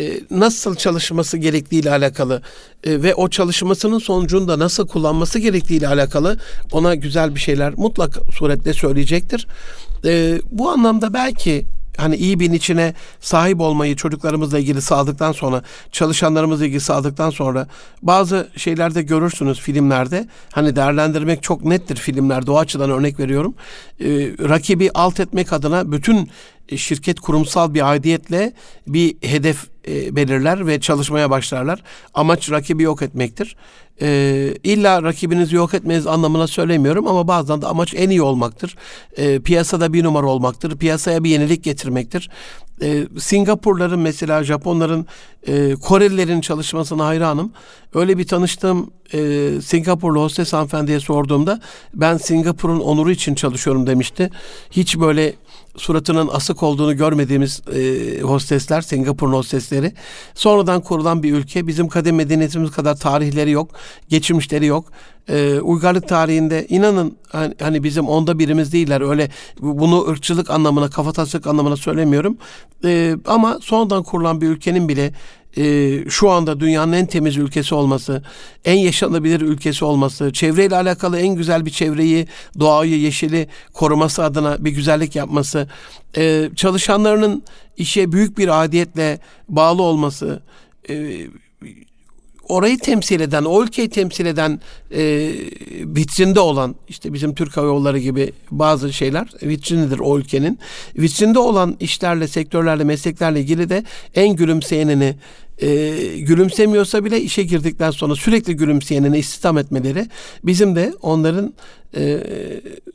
[0.00, 2.42] e, nasıl çalışması gerektiğiyle alakalı
[2.84, 6.38] e, ve o çalışmasının sonucunda nasıl kullanması gerektiğiyle alakalı
[6.72, 9.46] ona güzel bir şeyler mutlak surette söyleyecektir.
[10.04, 11.64] E, bu anlamda belki
[11.96, 17.66] hani iyi bir içine sahip olmayı çocuklarımızla ilgili sağladıktan sonra, çalışanlarımızla ilgili sağladıktan sonra
[18.02, 20.28] bazı şeylerde görürsünüz filmlerde.
[20.52, 22.50] Hani değerlendirmek çok nettir filmlerde.
[22.50, 23.54] O açıdan örnek veriyorum.
[24.00, 24.06] Ee,
[24.48, 26.30] rakibi alt etmek adına bütün
[26.76, 28.52] şirket kurumsal bir aidiyetle
[28.86, 31.82] bir hedef e, belirler ve çalışmaya başlarlar.
[32.14, 33.56] Amaç rakibi yok etmektir.
[34.02, 38.76] E, illa rakibinizi yok etmeniz anlamına söylemiyorum ama bazen de amaç en iyi olmaktır.
[39.16, 40.78] E, piyasada bir numara olmaktır.
[40.78, 42.30] Piyasaya bir yenilik getirmektir.
[42.82, 45.06] E, Singapurların mesela Japonların,
[45.46, 47.52] e, Korelilerin çalışmasına hayranım.
[47.94, 51.60] Öyle bir tanıştığım e, Singapurlu hostes hanımefendiye sorduğumda
[51.94, 54.30] ben Singapur'un onuru için çalışıyorum demişti.
[54.70, 55.34] Hiç böyle
[55.76, 59.92] suratının asık olduğunu görmediğimiz e, hostesler, Singapur hostesleri.
[60.34, 61.66] Sonradan kurulan bir ülke.
[61.66, 63.70] Bizim kadim medeniyetimiz kadar tarihleri yok,
[64.08, 64.84] geçmişleri yok.
[65.28, 69.00] E, uygarlık tarihinde inanın hani, hani bizim onda birimiz değiller.
[69.00, 72.36] Öyle bunu ırkçılık anlamına, kafatasılık anlamına söylemiyorum.
[72.84, 75.12] E, ama sonradan kurulan bir ülkenin bile
[75.56, 78.22] e, şu anda dünyanın en temiz ülkesi olması,
[78.64, 82.26] en yaşanabilir ülkesi olması, çevreyle alakalı en güzel bir çevreyi,
[82.60, 85.68] doğayı, yeşili koruması adına bir güzellik yapması,
[86.16, 87.42] e, çalışanlarının
[87.76, 90.42] işe büyük bir adiyetle bağlı olması,
[90.90, 91.26] e,
[92.48, 95.32] orayı temsil eden, o ülkeyi temsil eden e,
[95.70, 100.58] vitrinde olan işte bizim Türk Hava Yolları gibi bazı şeyler vitrinidir o ülkenin.
[100.98, 105.14] Vitrinde olan işlerle, sektörlerle, mesleklerle ilgili de en gülümseyenini
[105.58, 105.68] e,
[106.18, 110.08] gülümsemiyorsa bile işe girdikten sonra sürekli gülümseyenini istihdam etmeleri
[110.44, 111.54] bizim de onların
[111.96, 112.20] e,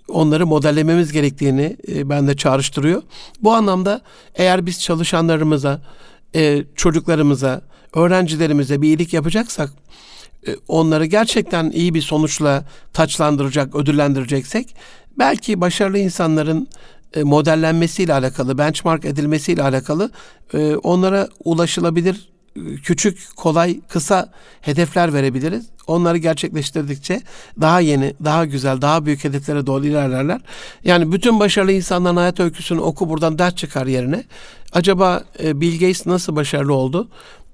[0.08, 3.02] onları modellememiz gerektiğini e, bende çağrıştırıyor.
[3.44, 4.02] Bu anlamda
[4.36, 5.82] eğer biz çalışanlarımıza,
[6.36, 7.62] e, çocuklarımıza,
[7.96, 9.70] öğrencilerimize bir iyilik yapacaksak
[10.48, 14.76] e, onları gerçekten iyi bir sonuçla taçlandıracak, ödüllendireceksek
[15.20, 16.68] belki başarılı insanların
[17.14, 20.12] e, modellenmesiyle alakalı, benchmark edilmesiyle alakalı
[20.54, 22.30] e, onlara ulaşılabilir
[22.84, 24.30] küçük, kolay, kısa
[24.62, 25.66] hedefler verebiliriz.
[25.88, 27.22] Onları gerçekleştirdikçe
[27.62, 30.42] daha yeni, daha güzel, daha büyük hedeflere doğru ilerlerler.
[30.84, 34.24] Yani bütün başarılı insanların hayat öyküsünü oku buradan ders çıkar yerine.
[34.74, 37.10] Acaba Bill Gates nasıl başarılı oldu?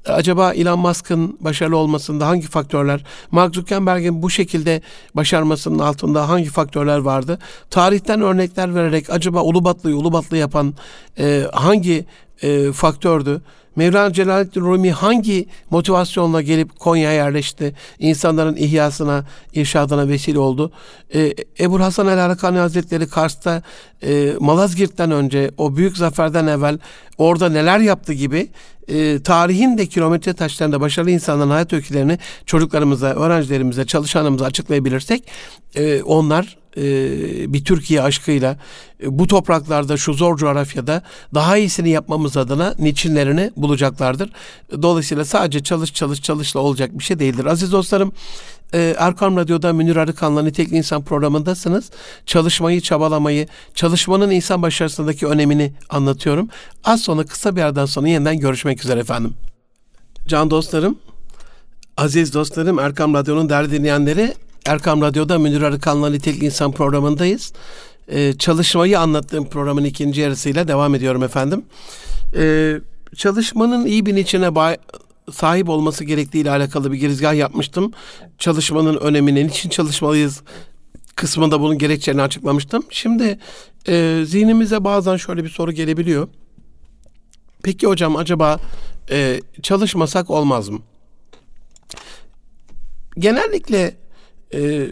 [0.08, 4.82] Acaba Elon Musk'ın başarılı olmasında hangi faktörler, Mark Zuckerberg'in bu şekilde
[5.15, 7.39] başarmasının altında hangi faktörler vardı?
[7.70, 10.74] Tarihten örnekler vererek acaba Ulubatlı'yı Ulubatlı yapan
[11.20, 12.06] e, hangi
[12.41, 13.41] e, faktördü?
[13.76, 17.76] Mevlana Celaleddin Rumi hangi motivasyonla gelip Konya'ya yerleşti?
[18.00, 20.71] İnsanların ihyasına, irşadına vesile oldu.
[21.13, 23.62] Ee, Ebu Hasan el Harakani Hazretleri Kars'ta
[24.04, 26.80] e, Malazgirt'ten önce o büyük zaferden evvel
[27.17, 28.50] orada neler yaptı gibi
[28.88, 35.24] e, tarihin de kilometre taşlarında başarılı insanların hayat öykülerini çocuklarımıza, öğrencilerimize, çalışanımıza açıklayabilirsek
[35.76, 36.84] e, onlar e,
[37.54, 38.58] bir Türkiye aşkıyla
[39.04, 41.02] e, bu topraklarda şu zor coğrafyada
[41.34, 44.30] daha iyisini yapmamız adına niçinlerini bulacaklardır.
[44.82, 47.46] Dolayısıyla sadece çalış çalış çalışla olacak bir şey değildir.
[47.46, 48.12] Aziz dostlarım
[48.74, 51.92] e, Erkam Radyo'da Münir Arıkan'la Nitekli İnsan programındasınız.
[52.26, 56.50] Çalışmayı, çabalamayı, çalışmanın insan başarısındaki önemini anlatıyorum.
[56.84, 59.34] Az sonra kısa bir aradan sonra yeniden görüşmek üzere efendim.
[60.28, 61.00] Can dostlarım,
[61.98, 64.34] aziz dostlarım, Erkam Radyo'nun değerli dinleyenleri,
[64.65, 67.54] Erkam Radyo'da Münir Arıkan'la Nitekli İnsan programındayız.
[68.10, 71.65] Ee, çalışmayı anlattığım programın ikinci yarısıyla devam ediyorum efendim.
[72.36, 72.75] Ee,
[73.15, 74.78] çalışmanın iyi bir içine
[75.32, 77.91] sahip olması gerektiği ile alakalı bir girizgah yapmıştım.
[78.38, 80.41] Çalışmanın önemini, niçin çalışmalıyız
[81.15, 82.84] kısmında bunun gerekçelerini açıklamıştım.
[82.89, 83.39] Şimdi
[83.88, 86.28] e, zihnimize bazen şöyle bir soru gelebiliyor.
[87.63, 88.60] Peki hocam acaba
[89.10, 90.80] e, çalışmasak olmaz mı?
[93.19, 94.05] Genellikle
[94.56, 94.88] e,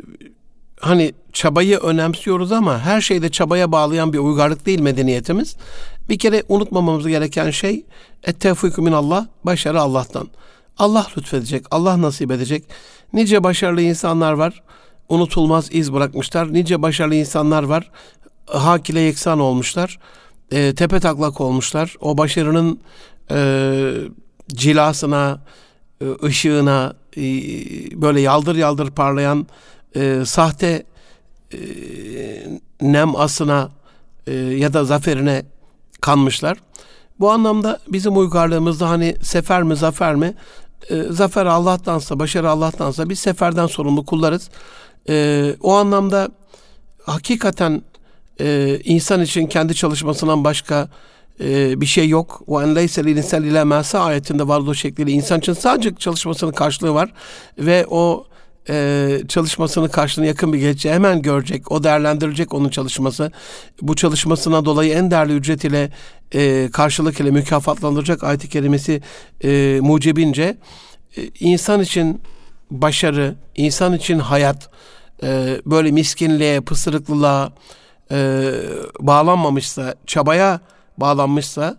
[0.79, 5.55] hani çabayı önemsiyoruz ama her şeyde çabaya bağlayan bir uygarlık değil medeniyetimiz.
[6.09, 7.85] Bir kere unutmamamız gereken şey
[8.23, 10.29] ettevfiku min Allah, başarı Allah'tan.
[10.77, 12.63] Allah lütfedecek, Allah nasip edecek.
[13.13, 14.63] Nice başarılı insanlar var,
[15.09, 16.53] unutulmaz iz bırakmışlar.
[16.53, 17.91] Nice başarılı insanlar var,
[18.45, 19.99] hakile yeksan olmuşlar,
[20.51, 21.95] e, tepe taklak olmuşlar.
[22.01, 22.79] O başarının
[23.31, 23.93] e,
[24.47, 25.41] cilasına,
[26.01, 27.21] e, ışığına, e,
[28.01, 29.47] böyle yaldır yaldır parlayan
[29.95, 30.83] e, sahte
[31.53, 31.57] e,
[32.81, 33.71] nem asına
[34.27, 35.45] e, ya da zaferine
[36.01, 36.57] kanmışlar.
[37.19, 40.33] Bu anlamda bizim uygarlığımızda hani sefer mi zafer mi?
[40.89, 44.49] E, zafer Allah'tansa, başarı Allah'tansa biz seferden sorumlu kullarız.
[45.09, 46.29] E, o anlamda
[47.03, 47.81] hakikaten
[48.41, 50.89] e, insan için kendi çalışmasından başka
[51.39, 52.41] e, bir şey yok.
[52.47, 57.13] O en leyse linsel ile masa ayetinde varlığı şekliyle insan için sadece çalışmasının karşılığı var
[57.57, 58.25] ve o
[58.69, 61.71] e, çalışmasının karşılığını yakın bir gelecekte hemen görecek.
[61.71, 63.31] O değerlendirilecek onun çalışması.
[63.81, 65.89] Bu çalışmasına dolayı en değerli ücret ile
[66.33, 69.01] e, karşılık ile mükafatlandıracak ayet-i kerimesi
[69.43, 70.57] e, mucibince
[71.17, 72.21] e, insan için
[72.71, 74.69] başarı, insan için hayat
[75.23, 77.53] e, böyle miskinliğe, pısırıklılığa
[78.11, 78.51] e,
[78.99, 80.59] bağlanmamışsa, çabaya
[80.97, 81.77] bağlanmışsa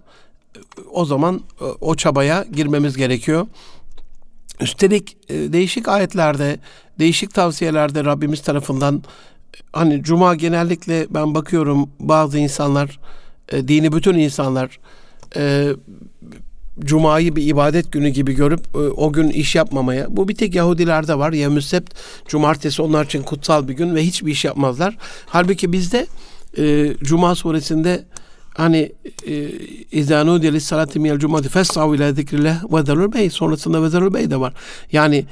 [0.92, 3.46] o zaman e, o çabaya girmemiz gerekiyor.
[4.60, 6.58] Üstelik e, değişik ayetlerde,
[6.98, 9.02] değişik tavsiyelerde Rabbimiz tarafından
[9.72, 13.00] hani cuma genellikle ben bakıyorum bazı insanlar
[13.52, 14.78] e, dini bütün insanlar
[16.80, 18.60] Cuma'yı bir ibadet günü gibi görüp
[18.96, 20.06] o gün iş yapmamaya.
[20.16, 21.32] Bu bir tek Yahudilerde var.
[21.32, 21.94] Ya müsebt,
[22.28, 24.96] cumartesi onlar için kutsal bir gün ve hiçbir iş yapmazlar.
[25.26, 26.06] Halbuki bizde
[27.04, 28.04] Cuma suresinde
[28.54, 28.92] hani
[29.92, 34.30] İzâ nudiye lissalati minel cumati fes'av ila zikrillah ve zerul bey sonrasında ve zerul bey
[34.30, 34.54] de var.
[34.92, 35.24] Yani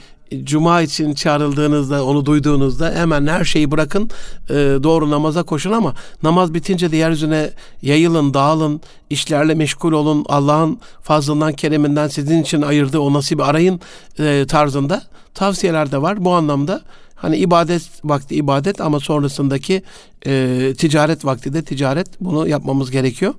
[0.45, 4.11] cuma için çağrıldığınızda, onu duyduğunuzda hemen her şeyi bırakın,
[4.51, 7.51] e, doğru namaza koşun ama namaz bitince de yeryüzüne
[7.83, 8.81] yayılın, dağılın,
[9.11, 13.81] işlerle meşgul olun, Allah'ın fazlından, kereminden sizin için ayırdığı o nasibi arayın
[14.19, 15.03] e, tarzında
[15.35, 16.25] tavsiyeler de var.
[16.25, 16.83] Bu anlamda
[17.23, 19.83] Hani ibadet vakti ibadet ama sonrasındaki
[20.27, 22.09] e, ticaret vakti de ticaret.
[22.21, 23.35] Bunu yapmamız gerekiyor.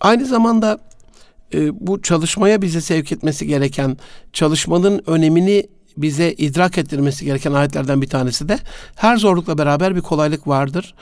[0.00, 0.78] Aynı zamanda
[1.54, 3.96] e, bu çalışmaya bize sevk etmesi gereken
[4.32, 8.58] çalışmanın önemini bize idrak ettirmesi gereken ayetlerden bir tanesi de
[8.96, 10.94] her zorlukla beraber bir kolaylık vardır.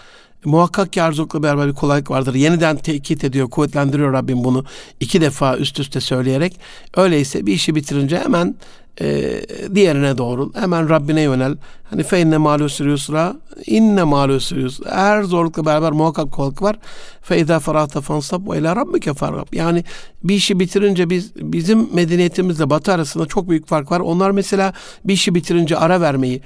[0.45, 2.35] Muhakkak ki her zorlukla beraber bir kolaylık vardır.
[2.35, 4.65] Yeniden tekit ediyor, kuvvetlendiriyor Rabbim bunu
[5.01, 6.61] iki defa üst üste söyleyerek.
[6.97, 8.55] Öyleyse bir işi bitirince hemen
[9.01, 9.41] e,
[9.75, 11.57] diğerine doğru hemen Rabbine yönel.
[11.91, 14.97] Hani fe inne yusra inne malü yusra.
[14.97, 16.77] Her zorlukla beraber muhakkak kolaylık var.
[17.23, 19.47] Fe idâ ferahta fansab ve ilâ rabbike fargab.
[19.53, 19.85] Yani
[20.25, 24.01] bir işi bitirince biz bizim medeniyetimizle Batı arasında çok büyük fark var.
[24.01, 24.73] Onlar mesela
[25.05, 26.43] bir işi bitirince ara vermeyi,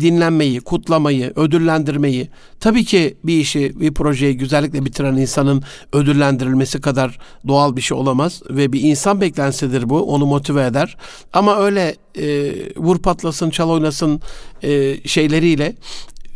[0.00, 2.28] dinlenmeyi, kutlamayı, ödüllendirmeyi,
[2.60, 8.42] tabii ki bir işi, bir projeyi güzellikle bitiren insanın ödüllendirilmesi kadar doğal bir şey olamaz
[8.50, 10.96] ve bir insan beklentisidir bu, onu motive eder.
[11.32, 14.20] Ama öyle e, vur patlasın, çal oynasın
[14.62, 14.70] e,
[15.08, 15.74] şeyleriyle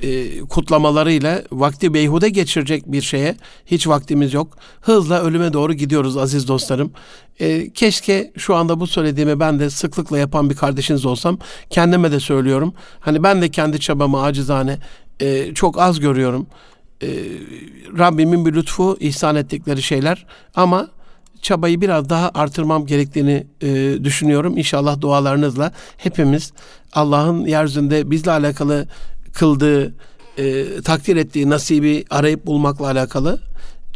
[0.03, 4.59] e, kutlamalarıyla vakti beyhude geçirecek bir şeye hiç vaktimiz yok.
[4.81, 6.93] Hızla ölüme doğru gidiyoruz aziz dostlarım.
[7.41, 11.39] E, keşke şu anda bu söylediğimi ben de sıklıkla yapan bir kardeşiniz olsam.
[11.71, 12.75] Kendime de söylüyorum.
[13.01, 14.79] Hani ben de kendi çabamı acizane
[15.21, 16.47] e, çok az görüyorum.
[17.03, 17.09] E,
[17.99, 20.89] Rabbimin bir lütfu ihsan ettikleri şeyler ama
[21.43, 24.59] çabayı biraz daha artırmam gerektiğini e, düşünüyorum.
[24.59, 26.53] İnşallah dualarınızla hepimiz
[26.93, 28.87] Allah'ın yeryüzünde bizle alakalı
[29.33, 29.95] kıldığı,
[30.39, 33.41] e, takdir ettiği nasibi arayıp bulmakla alakalı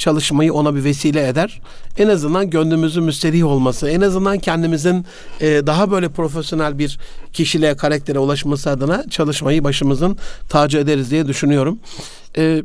[0.00, 1.60] çalışmayı ona bir vesile eder.
[1.98, 5.06] En azından gönlümüzün müsterih olması, en azından kendimizin
[5.40, 6.98] e, daha böyle profesyonel bir
[7.32, 11.78] kişiliğe, karaktere ulaşması adına çalışmayı başımızın tacı ederiz diye düşünüyorum.
[12.36, 12.62] E,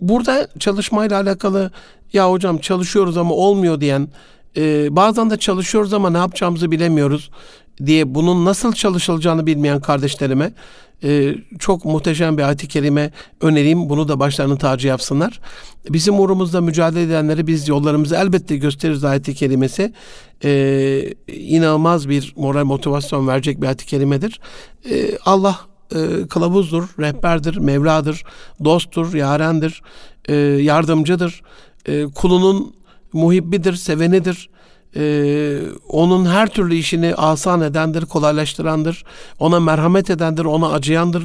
[0.00, 1.70] burada çalışmayla alakalı
[2.12, 4.08] ya hocam çalışıyoruz ama olmuyor diyen,
[4.56, 7.30] e, bazen de çalışıyoruz ama ne yapacağımızı bilemiyoruz
[7.86, 10.52] diye bunun nasıl çalışılacağını bilmeyen kardeşlerime
[11.04, 13.10] e, çok muhteşem bir ayet-i kerime
[13.40, 13.88] önereyim.
[13.88, 15.40] Bunu da başlarının tacı yapsınlar.
[15.88, 19.92] Bizim uğrumuzda mücadele edenleri biz yollarımızı elbette gösteririz ayet-i kerimesi.
[20.44, 24.40] E, inanılmaz bir moral motivasyon verecek bir ayet-i kerimedir.
[24.90, 28.24] E, Allah e, kılavuzdur, rehberdir, Mevladır,
[28.64, 29.82] dosttur, yarendir,
[30.28, 31.42] e, yardımcıdır.
[31.86, 32.74] E, kulunun
[33.12, 34.50] muhibbidir, sevenidir
[34.96, 39.04] e, onun her türlü işini asan edendir, kolaylaştırandır.
[39.38, 41.24] Ona merhamet edendir, ona acıyandır.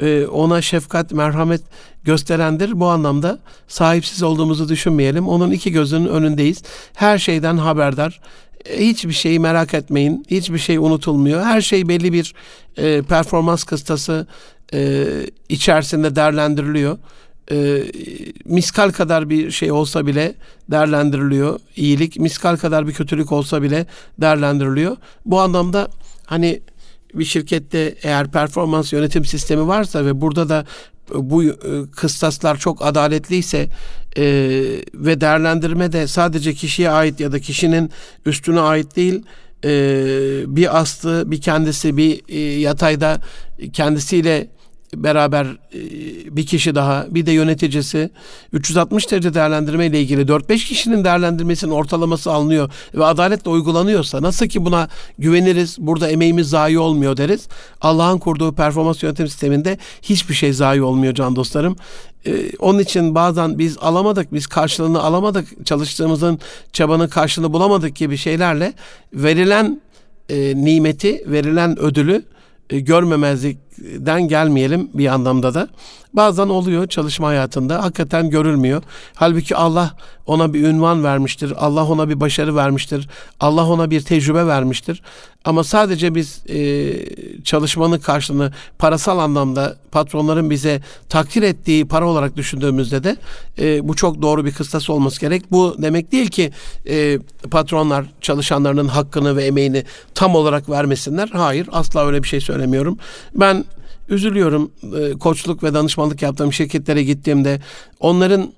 [0.00, 1.62] E, ona şefkat, merhamet
[2.04, 2.80] gösterendir.
[2.80, 5.28] Bu anlamda sahipsiz olduğumuzu düşünmeyelim.
[5.28, 6.62] Onun iki gözünün önündeyiz.
[6.94, 8.20] Her şeyden haberdar.
[8.64, 10.24] E, hiçbir şeyi merak etmeyin.
[10.30, 11.42] Hiçbir şey unutulmuyor.
[11.42, 12.34] Her şey belli bir
[12.76, 14.26] e, performans kıstası
[14.74, 15.06] e,
[15.48, 16.98] içerisinde değerlendiriliyor
[17.50, 17.84] e,
[18.44, 20.34] miskal kadar bir şey olsa bile
[20.70, 21.60] değerlendiriliyor.
[21.76, 23.86] İyilik miskal kadar bir kötülük olsa bile
[24.20, 24.96] değerlendiriliyor.
[25.26, 25.88] Bu anlamda
[26.26, 26.60] hani
[27.14, 30.66] bir şirkette eğer performans yönetim sistemi varsa ve burada da
[31.14, 31.52] bu e,
[31.96, 33.68] kıstaslar çok adaletliyse
[34.16, 34.24] e,
[34.94, 37.90] ve değerlendirme de sadece kişiye ait ya da kişinin
[38.26, 39.22] üstüne ait değil
[39.64, 39.70] e,
[40.46, 43.20] bir aslı bir kendisi bir e, yatayda
[43.72, 44.48] kendisiyle
[44.94, 48.10] beraber e, bir kişi daha bir de yöneticisi
[48.52, 54.64] 360 derece değerlendirme ile ilgili 4-5 kişinin değerlendirmesinin ortalaması alınıyor ve adaletle uygulanıyorsa nasıl ki
[54.64, 57.48] buna güveniriz burada emeğimiz zayi olmuyor deriz.
[57.80, 61.76] Allah'ın kurduğu performans yönetim sisteminde hiçbir şey zayi olmuyor can dostlarım.
[62.26, 66.38] Ee, onun için bazen biz alamadık, biz karşılığını alamadık, çalıştığımızın
[66.72, 68.72] çabanın karşılığını bulamadık gibi şeylerle
[69.12, 69.80] verilen
[70.28, 72.22] e, nimeti, verilen ödülü
[72.70, 72.80] e,
[73.78, 75.68] görmemezlikten gelmeyelim bir anlamda da.
[76.12, 78.82] Bazen oluyor çalışma hayatında hakikaten görülmüyor.
[79.14, 79.94] Halbuki Allah
[80.26, 81.52] ona bir ünvan vermiştir.
[81.56, 83.08] Allah ona bir başarı vermiştir.
[83.40, 85.02] Allah ona bir tecrübe vermiştir.
[85.44, 86.92] Ama sadece biz e,
[87.44, 93.16] çalışmanın karşılığını parasal anlamda patronların bize takdir ettiği para olarak düşündüğümüzde de
[93.58, 95.42] e, bu çok doğru bir kıstas olması gerek.
[95.52, 96.52] Bu demek değil ki
[96.88, 97.18] e,
[97.50, 101.28] patronlar çalışanlarının hakkını ve emeğini tam olarak vermesinler.
[101.32, 102.98] Hayır asla öyle bir şey söylemiyorum.
[103.34, 103.64] Ben
[104.08, 107.60] üzülüyorum e, koçluk ve danışmanlık yaptığım şirketlere gittiğimde
[108.00, 108.52] onların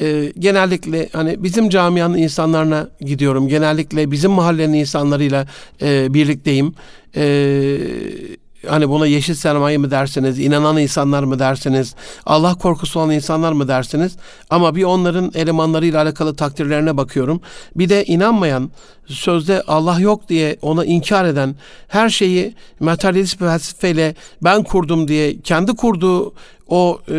[0.00, 3.48] e, genellikle hani bizim camianın insanlarına gidiyorum.
[3.48, 5.46] Genellikle bizim mahallenin insanlarıyla
[5.82, 6.74] e, birlikteyim.
[7.16, 7.24] E,
[8.68, 11.94] hani buna yeşil sermaye mi dersiniz, inanan insanlar mı dersiniz,
[12.26, 14.16] Allah korkusu olan insanlar mı dersiniz?
[14.50, 17.40] Ama bir onların elemanlarıyla alakalı takdirlerine bakıyorum.
[17.76, 18.70] Bir de inanmayan,
[19.06, 21.54] sözde Allah yok diye ona inkar eden,
[21.88, 26.34] her şeyi materyalist felsefeyle ben kurdum diye kendi kurduğu
[26.68, 27.16] o e,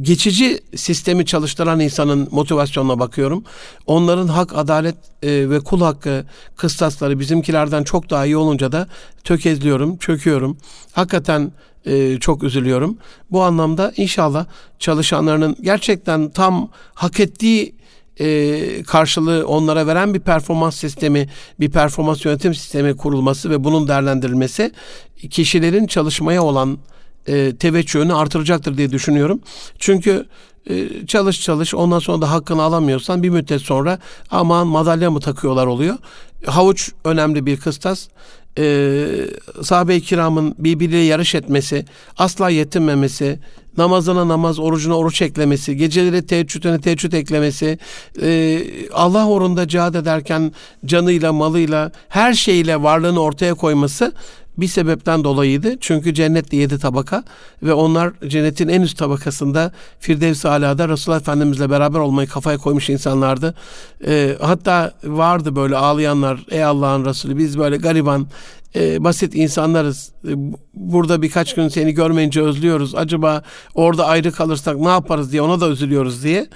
[0.00, 3.44] geçici sistemi çalıştıran insanın motivasyonuna bakıyorum.
[3.86, 6.24] Onların hak, adalet e, ve kul hakkı
[6.56, 8.88] kıstasları bizimkilerden çok daha iyi olunca da
[9.24, 10.56] tökezliyorum, çöküyorum.
[10.92, 11.52] Hakikaten
[11.86, 12.98] e, çok üzülüyorum.
[13.30, 14.46] Bu anlamda inşallah
[14.78, 17.74] çalışanlarının gerçekten tam hak ettiği
[18.20, 21.28] e, karşılığı onlara veren bir performans sistemi,
[21.60, 24.72] bir performans yönetim sistemi kurulması ve bunun değerlendirilmesi
[25.30, 26.78] kişilerin çalışmaya olan
[27.26, 29.40] e, teveccühünü artıracaktır diye düşünüyorum.
[29.78, 30.26] Çünkü
[30.70, 33.98] e, çalış çalış ondan sonra da hakkını alamıyorsan bir müddet sonra
[34.30, 35.96] aman madalya mı takıyorlar oluyor.
[36.46, 38.08] Havuç önemli bir kıstas.
[38.58, 39.06] Ee,
[39.62, 41.84] sahabe-i kiramın birbiriyle yarış etmesi,
[42.18, 43.38] asla yetinmemesi,
[43.78, 47.78] namazına namaz, orucuna oruç eklemesi, geceleri teheccüdüne teheccüd eklemesi,
[48.22, 48.60] e,
[48.92, 50.52] Allah uğrunda cihad ederken
[50.84, 54.12] canıyla, malıyla, her şeyle varlığını ortaya koyması
[54.58, 55.76] bir sebepten dolayıydı.
[55.80, 57.24] Çünkü cennette yedi tabaka
[57.62, 63.54] ve onlar cennetin en üst tabakasında Firdevs-i Ala'da Resulullah Efendimizle beraber olmayı kafaya koymuş insanlardı.
[64.06, 68.26] E, hatta vardı böyle ağlayanlar ey Allah'ın Resulü biz böyle gariban
[68.76, 70.12] e, basit insanlarız.
[70.28, 70.32] E,
[70.74, 72.94] burada birkaç gün seni görmeyince özlüyoruz.
[72.94, 73.42] Acaba
[73.74, 76.46] orada ayrı kalırsak ne yaparız diye ona da üzülüyoruz diye.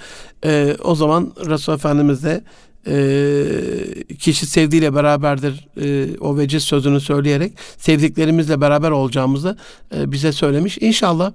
[0.45, 2.43] E, o zaman Resul Efendimiz de
[2.87, 9.57] e, kişi sevdiğiyle beraberdir e, o veciz sözünü söyleyerek sevdiklerimizle beraber olacağımızı
[9.95, 10.77] e, bize söylemiş.
[10.81, 11.31] İnşallah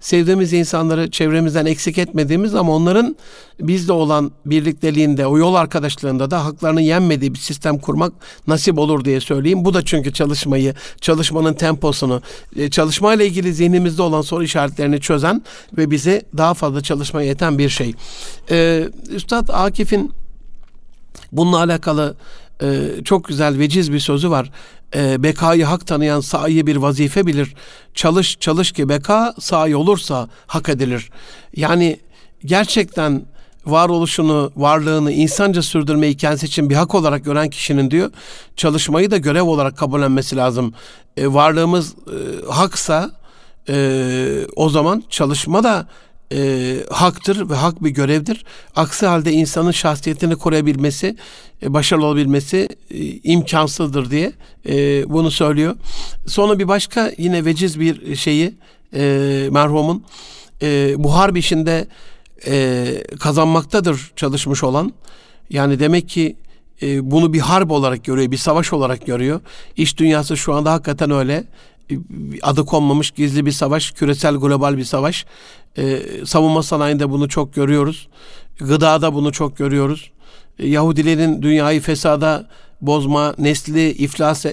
[0.00, 3.16] sevdiğimiz insanları çevremizden eksik etmediğimiz ama onların
[3.60, 8.12] bizle olan birlikteliğinde, o yol arkadaşlığında da haklarını yenmediği bir sistem kurmak
[8.46, 9.64] nasip olur diye söyleyeyim.
[9.64, 12.22] Bu da çünkü çalışmayı, çalışmanın temposunu,
[12.56, 15.42] e, çalışmayla ilgili zihnimizde olan soru işaretlerini çözen
[15.78, 17.94] ve bize daha fazla çalışmaya yeten bir şey.
[18.50, 20.12] Ee, Üstad Akif'in
[21.32, 22.16] Bununla alakalı
[22.62, 24.50] e, çok güzel veciz bir sözü var.
[24.94, 27.54] E, bekayı hak tanıyan sahi bir vazife bilir.
[27.94, 31.10] Çalış çalış ki beka sahi olursa hak edilir.
[31.56, 32.00] Yani
[32.44, 33.22] gerçekten
[33.66, 38.10] varoluşunu, varlığını insanca sürdürmeyi kendisi için bir hak olarak gören kişinin diyor,
[38.56, 40.74] çalışmayı da görev olarak kabullenmesi lazım.
[41.16, 43.10] E, varlığımız e, haksa
[43.68, 45.86] e, o zaman çalışma da
[46.34, 48.44] e, haktır ve hak bir görevdir.
[48.76, 51.16] Aksi halde insanın şahsiyetini koruyabilmesi,
[51.62, 54.32] e, başarılı olabilmesi e, imkansızdır diye
[54.68, 55.76] e, bunu söylüyor.
[56.26, 58.54] Sonra bir başka yine veciz bir şeyi
[58.94, 60.04] e, merhumun
[60.62, 61.88] e, buhar işinde
[62.46, 62.86] e,
[63.20, 64.92] kazanmaktadır çalışmış olan.
[65.50, 66.36] Yani demek ki
[66.82, 69.40] e, bunu bir harp olarak görüyor, bir savaş olarak görüyor.
[69.76, 71.44] İş dünyası şu anda hakikaten öyle
[72.42, 75.26] adı konmamış gizli bir savaş, küresel global bir savaş.
[75.78, 78.08] Ee, savunma sanayinde bunu çok görüyoruz.
[78.58, 80.10] Gıdada bunu çok görüyoruz.
[80.58, 82.48] Ee, Yahudilerin dünyayı fesada
[82.80, 84.52] bozma, nesli iflas, e,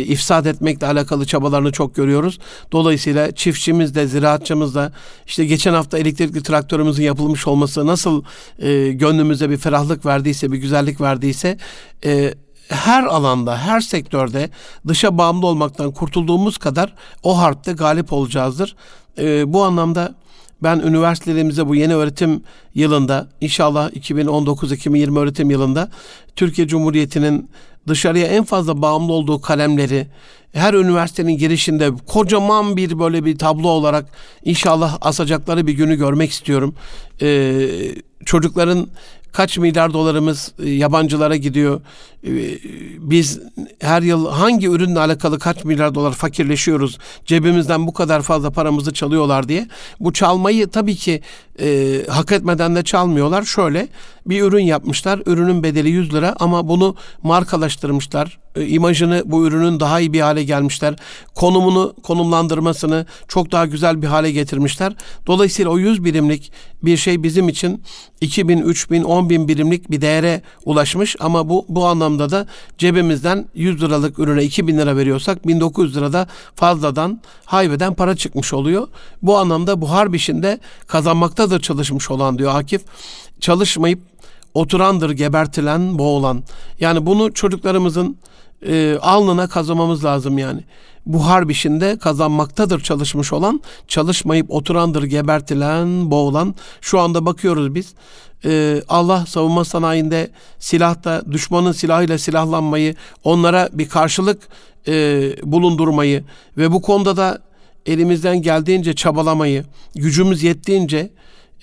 [0.00, 2.38] ifsad etmekle alakalı çabalarını çok görüyoruz.
[2.72, 4.92] Dolayısıyla çiftçimiz de, ziraatçımız da
[5.26, 8.24] işte geçen hafta elektrikli traktörümüzün yapılmış olması nasıl
[8.58, 11.58] e, gönlümüze bir ferahlık verdiyse, bir güzellik verdiyse
[12.04, 12.34] e,
[12.68, 14.50] her alanda, her sektörde
[14.88, 18.76] dışa bağımlı olmaktan kurtulduğumuz kadar o harpte galip olacağızdır.
[19.18, 20.14] E, bu anlamda
[20.62, 22.42] ben üniversitelerimize bu yeni öğretim
[22.74, 25.90] yılında inşallah 2019-2020 öğretim yılında
[26.36, 27.50] Türkiye Cumhuriyeti'nin
[27.88, 30.06] dışarıya en fazla bağımlı olduğu kalemleri
[30.52, 34.06] her üniversitenin girişinde kocaman bir böyle bir tablo olarak
[34.44, 36.74] inşallah asacakları bir günü görmek istiyorum.
[37.22, 37.68] Ee,
[38.24, 38.88] çocukların
[39.32, 41.80] kaç milyar dolarımız e, yabancılara gidiyor.
[42.26, 42.30] E,
[42.98, 43.40] biz
[43.80, 46.98] her yıl hangi ürünle alakalı kaç milyar dolar fakirleşiyoruz.
[47.26, 49.68] Cebimizden bu kadar fazla paramızı çalıyorlar diye.
[50.00, 51.20] Bu çalmayı tabii ki
[51.60, 53.42] e, hak etmeden de çalmıyorlar.
[53.42, 53.88] Şöyle
[54.26, 55.22] bir ürün yapmışlar.
[55.26, 58.38] Ürünün bedeli 100 lira ama bunu markalaştırmışlar.
[58.56, 60.94] E, imajını bu ürünün daha iyi bir hale gelmişler.
[61.34, 64.92] Konumunu, konumlandırmasını çok daha güzel bir hale getirmişler.
[65.26, 67.82] Dolayısıyla o 100 birimlik bir şey bizim için
[68.20, 72.46] 2000, 3000, 10 bin birimlik bir değere ulaşmış ama bu bu anlamda da
[72.78, 78.88] cebimizden 100 liralık ürüne 2000 lira veriyorsak 1900 lirada fazladan hayveden para çıkmış oluyor.
[79.22, 82.82] Bu anlamda buhar işinde kazanmaktadır çalışmış olan diyor Akif.
[83.40, 84.00] Çalışmayıp
[84.54, 86.42] oturandır gebertilen, boğulan.
[86.80, 88.16] Yani bunu çocuklarımızın
[88.66, 90.60] e, alnına kazımamız lazım yani.
[91.06, 96.54] Bu harp işinde kazanmaktadır çalışmış olan, çalışmayıp oturandır gebertilen, boğulan.
[96.80, 97.94] Şu anda bakıyoruz biz.
[98.44, 102.94] E, Allah savunma sanayinde silahta düşmanın silahıyla silahlanmayı,
[103.24, 104.48] onlara bir karşılık
[104.88, 104.92] e,
[105.42, 106.24] bulundurmayı
[106.56, 107.38] ve bu konuda da
[107.86, 111.10] elimizden geldiğince çabalamayı, gücümüz yettiğince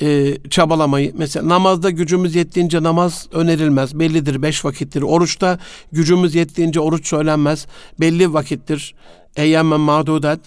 [0.02, 1.14] e, çabalamayı.
[1.18, 4.00] Mesela namazda gücümüz yettiğince namaz önerilmez.
[4.00, 5.02] Bellidir beş vakittir.
[5.02, 5.60] Oruçta
[5.92, 7.68] gücümüz yettiğince oruç söylenmez.
[8.00, 8.96] Belli vakittir.
[9.36, 10.40] Eyyemmen mağdudat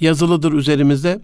[0.00, 1.20] yazılıdır üzerimizde.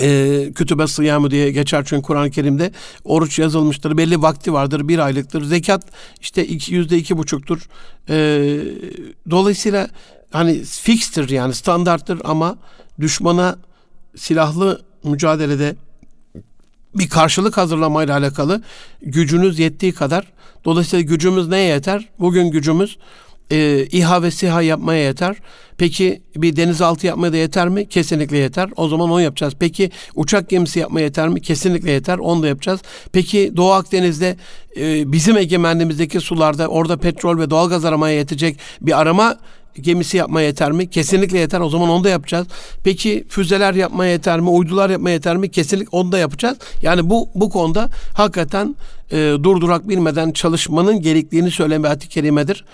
[0.00, 2.72] E, kütübe sıyamı diye geçer çünkü Kur'an-ı Kerim'de
[3.04, 3.96] oruç yazılmıştır.
[3.96, 4.88] Belli vakti vardır.
[4.88, 5.44] Bir aylıktır.
[5.44, 5.82] Zekat
[6.20, 7.68] işte iki, yüzde iki buçuktur.
[8.08, 8.16] E,
[9.30, 9.88] dolayısıyla
[10.30, 12.58] hani fikstir yani standarttır ama
[13.00, 13.58] düşmana
[14.16, 15.76] silahlı mücadelede
[16.94, 18.62] bir karşılık hazırlamayla alakalı
[19.02, 20.32] gücünüz yettiği kadar
[20.64, 22.08] dolayısıyla gücümüz neye yeter?
[22.20, 22.98] Bugün gücümüz
[23.50, 25.36] e, İHA ve SİHA yapmaya yeter.
[25.78, 27.88] Peki bir denizaltı yapmaya da yeter mi?
[27.88, 28.70] Kesinlikle yeter.
[28.76, 29.54] O zaman onu yapacağız.
[29.58, 31.40] Peki uçak gemisi yapmaya yeter mi?
[31.40, 32.18] Kesinlikle yeter.
[32.18, 32.80] Onu da yapacağız.
[33.12, 34.36] Peki Doğu Akdeniz'de
[34.76, 39.38] e, bizim egemenliğimizdeki sularda orada petrol ve doğalgaz aramaya yetecek bir arama
[39.80, 40.90] gemisi yapmaya yeter mi?
[40.90, 41.60] Kesinlikle yeter.
[41.60, 42.46] O zaman onu da yapacağız.
[42.84, 44.48] Peki füzeler yapmaya yeter mi?
[44.48, 45.50] Uydular yapmaya yeter mi?
[45.50, 46.58] Kesinlikle onu da yapacağız.
[46.82, 48.76] Yani bu bu konuda hakikaten
[49.10, 52.64] e, durdurak bilmeden çalışmanın gerektiğini söyleyen bir ayet kerimedir.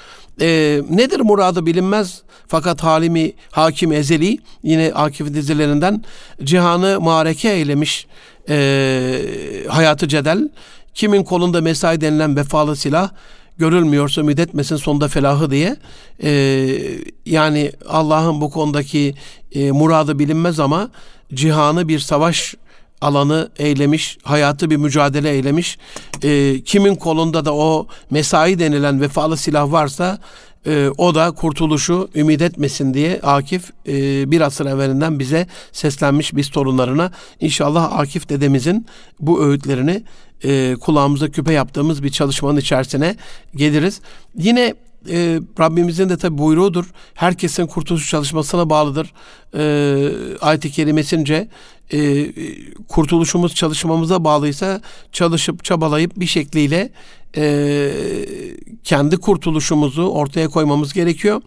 [0.40, 6.04] E, nedir muradı bilinmez fakat halimi hakim ezeli yine Akif dizilerinden
[6.44, 8.06] cihanı mareke eylemiş
[8.48, 9.20] e,
[9.68, 10.48] hayatı cedel
[10.94, 13.10] kimin kolunda mesai denilen vefalı silah
[13.60, 15.76] görülmüyorsa ümit etmesin sonunda felahı diye.
[16.22, 16.30] E,
[17.26, 19.14] yani Allah'ın bu konudaki
[19.52, 20.90] e, muradı bilinmez ama
[21.34, 22.54] cihanı bir savaş
[23.00, 25.78] alanı eylemiş, hayatı bir mücadele eylemiş.
[26.22, 30.18] E, kimin kolunda da o mesai denilen vefalı silah varsa
[30.66, 36.50] e, o da kurtuluşu ümit etmesin diye Akif e, bir asır evvelinden bize seslenmiş biz
[36.50, 37.10] torunlarına.
[37.40, 38.86] İnşallah Akif dedemizin
[39.20, 40.02] bu öğütlerini
[40.44, 43.16] e, kulağımıza küpe yaptığımız bir çalışmanın içerisine
[43.56, 44.00] geliriz.
[44.36, 44.74] Yine
[45.08, 46.84] e, Rabbimizin de tabi buyruğudur.
[47.14, 49.12] Herkesin kurtuluş çalışmasına bağlıdır.
[49.54, 51.48] E, ayet-i kerimesince
[51.92, 52.26] e,
[52.88, 54.80] kurtuluşumuz çalışmamıza bağlıysa
[55.12, 56.90] çalışıp çabalayıp bir şekliyle
[57.36, 57.90] e,
[58.84, 61.42] kendi kurtuluşumuzu ortaya koymamız gerekiyor.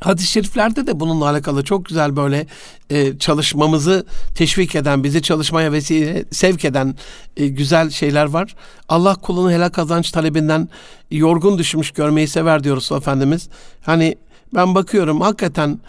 [0.00, 2.46] Hadis-i şeriflerde de bununla alakalı çok güzel böyle
[2.90, 6.94] e, çalışmamızı teşvik eden, bizi çalışmaya vesile sevk eden
[7.36, 8.54] e, güzel şeyler var.
[8.88, 10.68] Allah kulunu helal kazanç talebinden
[11.10, 13.48] yorgun düşmüş görmeyi sever diyor Resulullah Efendimiz.
[13.82, 14.16] Hani
[14.54, 15.80] ben bakıyorum hakikaten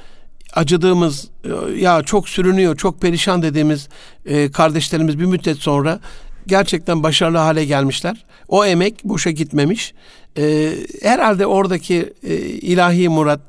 [0.54, 3.90] acıdığımız e, ya çok sürünüyor, çok perişan dediğimiz
[4.26, 6.00] e, kardeşlerimiz bir müddet sonra
[6.48, 8.26] gerçekten başarılı hale gelmişler.
[8.48, 9.94] O emek boşa gitmemiş.
[10.38, 13.42] E, herhalde oradaki e, ilahi murat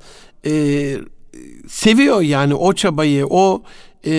[0.47, 0.97] e,
[1.69, 3.63] seviyor yani o çabayı, o
[4.07, 4.13] e,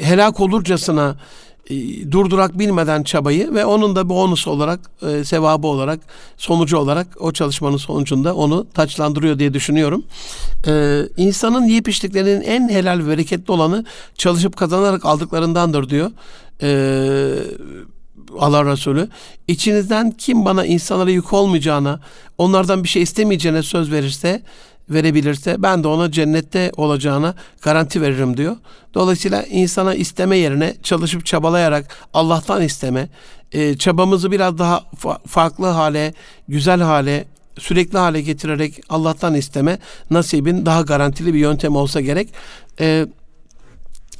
[0.00, 1.16] helak olurcasına
[1.70, 1.74] e,
[2.12, 6.00] durdurak bilmeden çabayı ve onun da bonus olarak, e, sevabı olarak,
[6.36, 10.04] sonucu olarak o çalışmanın sonucunda onu taçlandırıyor diye düşünüyorum.
[10.66, 11.88] E, insanın yiyip
[12.44, 16.10] en helal ve bereketli olanı çalışıp kazanarak aldıklarındandır diyor.
[16.62, 16.68] E,
[18.38, 19.08] Allah Resulü.
[19.48, 22.00] İçinizden kim bana insanlara yük olmayacağına,
[22.38, 24.42] onlardan bir şey istemeyeceğine söz verirse
[24.90, 28.56] verebilirse ben de ona cennette olacağına garanti veririm diyor.
[28.94, 33.08] Dolayısıyla insana isteme yerine çalışıp çabalayarak Allah'tan isteme,
[33.52, 36.14] e, çabamızı biraz daha fa- farklı hale,
[36.48, 37.24] güzel hale,
[37.58, 39.78] sürekli hale getirerek Allah'tan isteme
[40.10, 42.28] nasibin daha garantili bir yöntem olsa gerek.
[42.80, 43.06] E,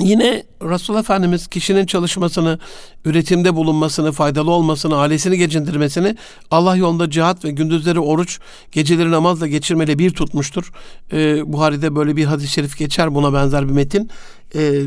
[0.00, 2.58] Yine Resulullah Efendimiz kişinin çalışmasını,
[3.04, 6.16] üretimde bulunmasını, faydalı olmasını, ailesini geçindirmesini
[6.50, 8.38] Allah yolunda cihat ve gündüzleri oruç,
[8.72, 10.72] geceleri namazla geçirmeyle bir tutmuştur.
[11.12, 14.10] Ee, Buhari'de böyle bir hadis-i şerif geçer buna benzer bir metin.
[14.54, 14.82] Ee,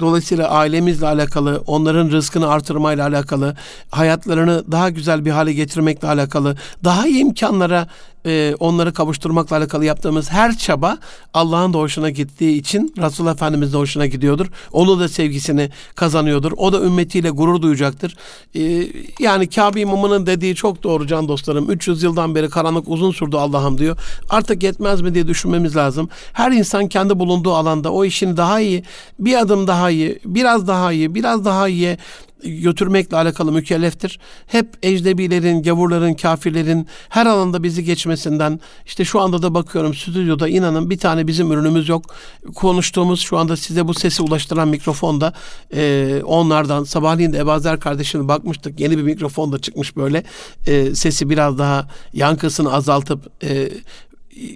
[0.00, 3.56] dolayısıyla ailemizle alakalı, onların rızkını artırmayla alakalı,
[3.90, 7.88] hayatlarını daha güzel bir hale getirmekle alakalı, daha iyi imkanlara
[8.26, 10.98] e, onları kavuşturmakla alakalı yaptığımız her çaba
[11.34, 14.46] Allah'ın da hoşuna gittiği için Resulullah Efendimiz de hoşuna gidiyordur.
[14.72, 16.52] Onu da sevgisini kazanıyordur.
[16.56, 18.16] O da ümmetiyle gurur duyacaktır.
[18.54, 18.88] E,
[19.20, 21.70] yani Kabe imamının dediği çok doğru can dostlarım.
[21.70, 23.96] 300 yıldan beri karanlık uzun sürdü Allah'ım diyor.
[24.30, 26.08] Artık yetmez mi diye düşünmemiz lazım.
[26.32, 28.84] Her insan kendi bulunduğu alanda o işini daha iyi,
[29.18, 31.98] bir adım daha iyi, biraz daha iyi, biraz daha iyi
[32.44, 34.18] götürmekle alakalı mükelleftir.
[34.46, 40.90] Hep ecnebilerin, gavurların, kafirlerin her alanda bizi geçmesinden işte şu anda da bakıyorum stüdyoda inanın
[40.90, 42.14] bir tane bizim ürünümüz yok.
[42.54, 45.32] Konuştuğumuz şu anda size bu sesi ulaştıran mikrofonda
[45.74, 48.80] e, onlardan sabahleyin de Ebazer kardeşine bakmıştık.
[48.80, 50.24] Yeni bir mikrofon da çıkmış böyle.
[50.66, 53.68] E, sesi biraz daha yankısını azaltıp e,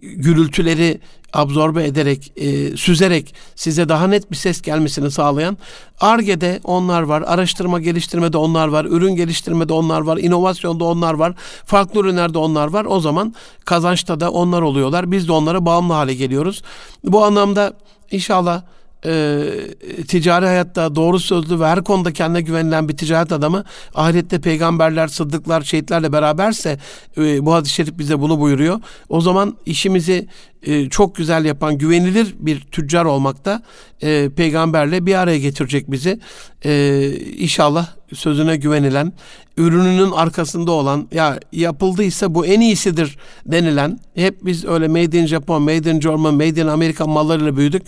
[0.03, 1.01] gürültüleri
[1.33, 5.59] absorbe ederek, e, süzerek size daha net bir ses gelmesini sağlayan
[6.01, 12.01] ARGE'de onlar var, araştırma geliştirmede onlar var, ürün geliştirmede onlar var, inovasyonda onlar var, farklı
[12.01, 12.85] ürünlerde onlar var.
[12.85, 15.11] O zaman kazançta da onlar oluyorlar.
[15.11, 16.62] Biz de onlara bağımlı hale geliyoruz.
[17.05, 17.72] Bu anlamda
[18.11, 18.62] inşallah
[19.05, 25.09] e, ticari hayatta doğru sözlü ve her konuda kendine güvenilen bir ticaret adamı ahirette peygamberler,
[25.09, 26.79] sıddıklar, şehitlerle beraberse
[27.19, 28.81] e, bu hadis-i şerif bize bunu buyuruyor.
[29.09, 30.29] O zaman işimizi
[30.67, 33.62] e, çok güzel yapan güvenilir bir tüccar olmakta
[34.03, 36.21] e, peygamberle bir araya getirecek bizi.
[36.64, 39.12] E, inşallah sözüne güvenilen,
[39.57, 45.62] ürününün arkasında olan, ya yapıldıysa bu en iyisidir denilen, hep biz öyle Made in Japan,
[45.62, 47.83] Made in German, Made in Amerika mallarıyla büyüdük.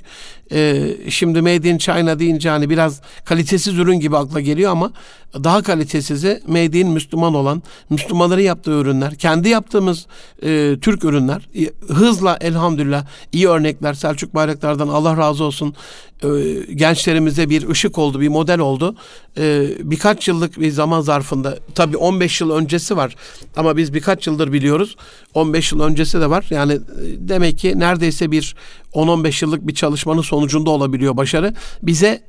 [0.53, 4.93] E, şimdi Made in China deyince hani biraz kalitesiz ürün gibi akla geliyor ama
[5.35, 10.07] daha kalitesizi Made in Müslüman olan, Müslümanların yaptığı ürünler, kendi yaptığımız
[10.43, 11.49] e, Türk ürünler,
[11.89, 12.39] hızla
[12.69, 15.75] elhamdülillah iyi örnekler Selçuk Bayraktar'dan Allah razı olsun
[16.23, 16.29] e,
[16.75, 18.97] gençlerimize bir ışık oldu, bir model oldu.
[19.39, 23.17] E, birkaç yıllık bir zaman zarfında, tabii 15 yıl öncesi var
[23.57, 24.97] ama biz birkaç yıldır biliyoruz.
[25.35, 26.47] 15 yıl öncesi de var.
[26.51, 26.79] Yani e,
[27.19, 28.57] demek ki neredeyse bir
[28.93, 31.55] 10-15 yıllık bir çalışmanın sonucunda olabiliyor başarı.
[31.83, 32.23] Bize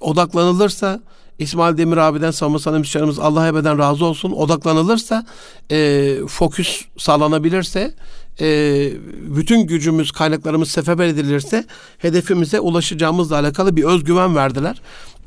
[0.00, 1.00] odaklanılırsa
[1.38, 5.26] İsmail Demir abiden savunma sanayi müsteşarımız Allah ebeden razı olsun odaklanılırsa
[5.70, 7.94] e, fokus sağlanabilirse
[8.40, 8.90] e,
[9.36, 11.64] bütün gücümüz kaynaklarımız seferber edilirse
[11.98, 14.80] hedefimize ulaşacağımızla alakalı bir özgüven verdiler.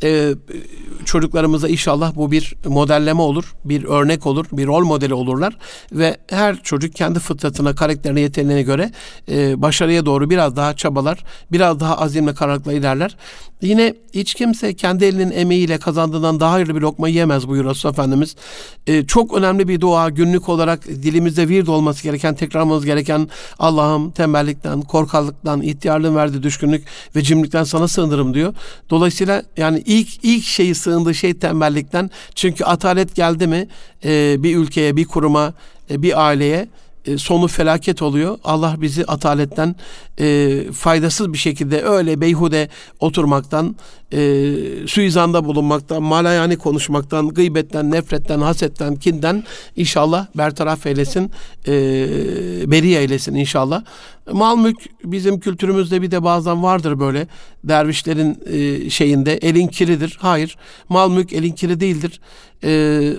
[0.04, 0.36] E,
[1.06, 5.58] çocuklarımıza inşallah bu bir modelleme olur, bir örnek olur, bir rol modeli olurlar
[5.92, 8.92] ve her çocuk kendi fıtratına, karakterine, yeteneğine göre
[9.32, 13.16] e, başarıya doğru biraz daha çabalar, biraz daha azimle kararlılıkla ilerler.
[13.62, 18.36] Yine hiç kimse kendi elinin emeğiyle kazandığından daha hayırlı bir lokma yiyemez buyuruyor Resulullah Efendimiz.
[18.88, 23.30] Ee, çok önemli bir dua günlük olarak dilimizde vird olması gereken, tekrarlamamız gereken
[23.60, 26.86] Allah'ım tembellikten, korkallıktan, ihtiyarlığın verdiği düşkünlük
[27.16, 28.54] ve cimrilikten sana sığınırım diyor.
[28.90, 32.10] Dolayısıyla yani ilk ilk şeyi sığındığı şey tembellikten.
[32.36, 33.68] Çünkü atalet geldi mi
[34.06, 35.54] e, bir ülkeye, bir kuruma,
[35.90, 36.68] e, bir aileye
[37.06, 38.38] e, sonu felaket oluyor.
[38.44, 39.76] Allah bizi ataletten
[40.20, 42.70] e, faydasız bir şekilde öyle beyhude
[43.00, 43.76] oturmaktan,
[44.14, 44.18] e,
[44.88, 49.44] suizanda bulunmaktan, malayani konuşmaktan, gıybetten, nefretten, hasetten, kinden
[49.76, 51.32] inşallah bertaraf eylesin,
[51.68, 51.72] e,
[52.72, 53.84] beri eylesin inşallah.
[54.32, 57.28] Mal mülk bizim kültürümüzde bir de bazen vardır böyle
[57.64, 60.18] dervişlerin e, şeyinde elin kiridir.
[60.22, 60.58] Hayır
[60.90, 62.20] mal mülk elin kiri değildir.
[62.64, 62.70] E,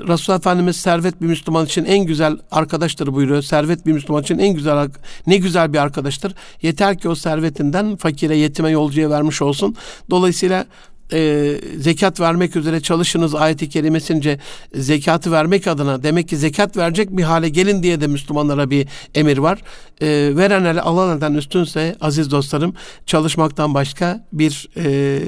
[0.08, 3.42] Resulullah Efendimiz servet bir Müslüman için en güzel arkadaştır buyuruyor.
[3.42, 4.88] Servet bir Müslüman için en güzel
[5.26, 6.34] ne güzel bir arkadaştır.
[6.62, 9.76] Yeter ki o servetinden fakire, yetime, yolcuya vermiş olsun.
[10.10, 10.66] Dolayısıyla
[11.12, 14.38] e, zekat vermek üzere çalışınız ayeti kerimesince
[14.74, 19.38] zekatı vermek adına demek ki zekat verecek bir hale gelin diye de Müslümanlara bir emir
[19.38, 19.58] var.
[20.00, 22.74] E, veren ele alan üstünse aziz dostlarım
[23.06, 25.18] çalışmaktan başka bir e,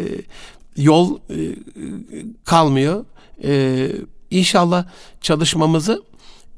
[0.76, 1.36] yol e,
[2.44, 3.04] kalmıyor.
[3.44, 3.88] E,
[4.30, 4.84] inşallah
[5.20, 6.02] çalışmamızı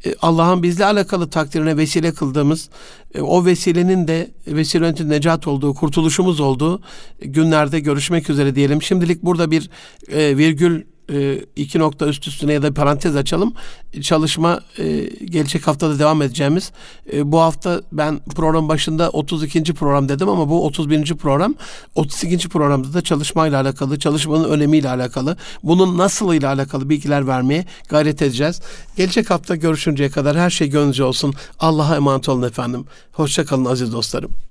[0.06, 2.68] e, Allah'ın bizle alakalı takdirine vesile kıldığımız,
[3.14, 6.82] e, o vesilenin de vesile necat olduğu, kurtuluşumuz olduğu
[7.20, 8.82] günlerde görüşmek üzere diyelim.
[8.82, 9.70] Şimdilik burada bir
[10.12, 13.54] e, virgül e, iki nokta üst üstüne ya da parantez açalım.
[14.02, 14.84] Çalışma e,
[15.24, 16.72] gelecek haftada devam edeceğimiz.
[17.12, 19.74] E, bu hafta ben program başında 32.
[19.74, 21.14] program dedim ama bu 31.
[21.14, 21.54] program.
[21.94, 22.48] 32.
[22.48, 28.60] programda da çalışmayla alakalı, çalışmanın önemiyle alakalı, bunun nasıl ile alakalı bilgiler vermeye gayret edeceğiz.
[28.96, 31.34] Gelecek hafta görüşünceye kadar her şey gönlünüzce olsun.
[31.58, 32.84] Allah'a emanet olun efendim.
[33.12, 34.44] Hoşçakalın aziz dostlarım.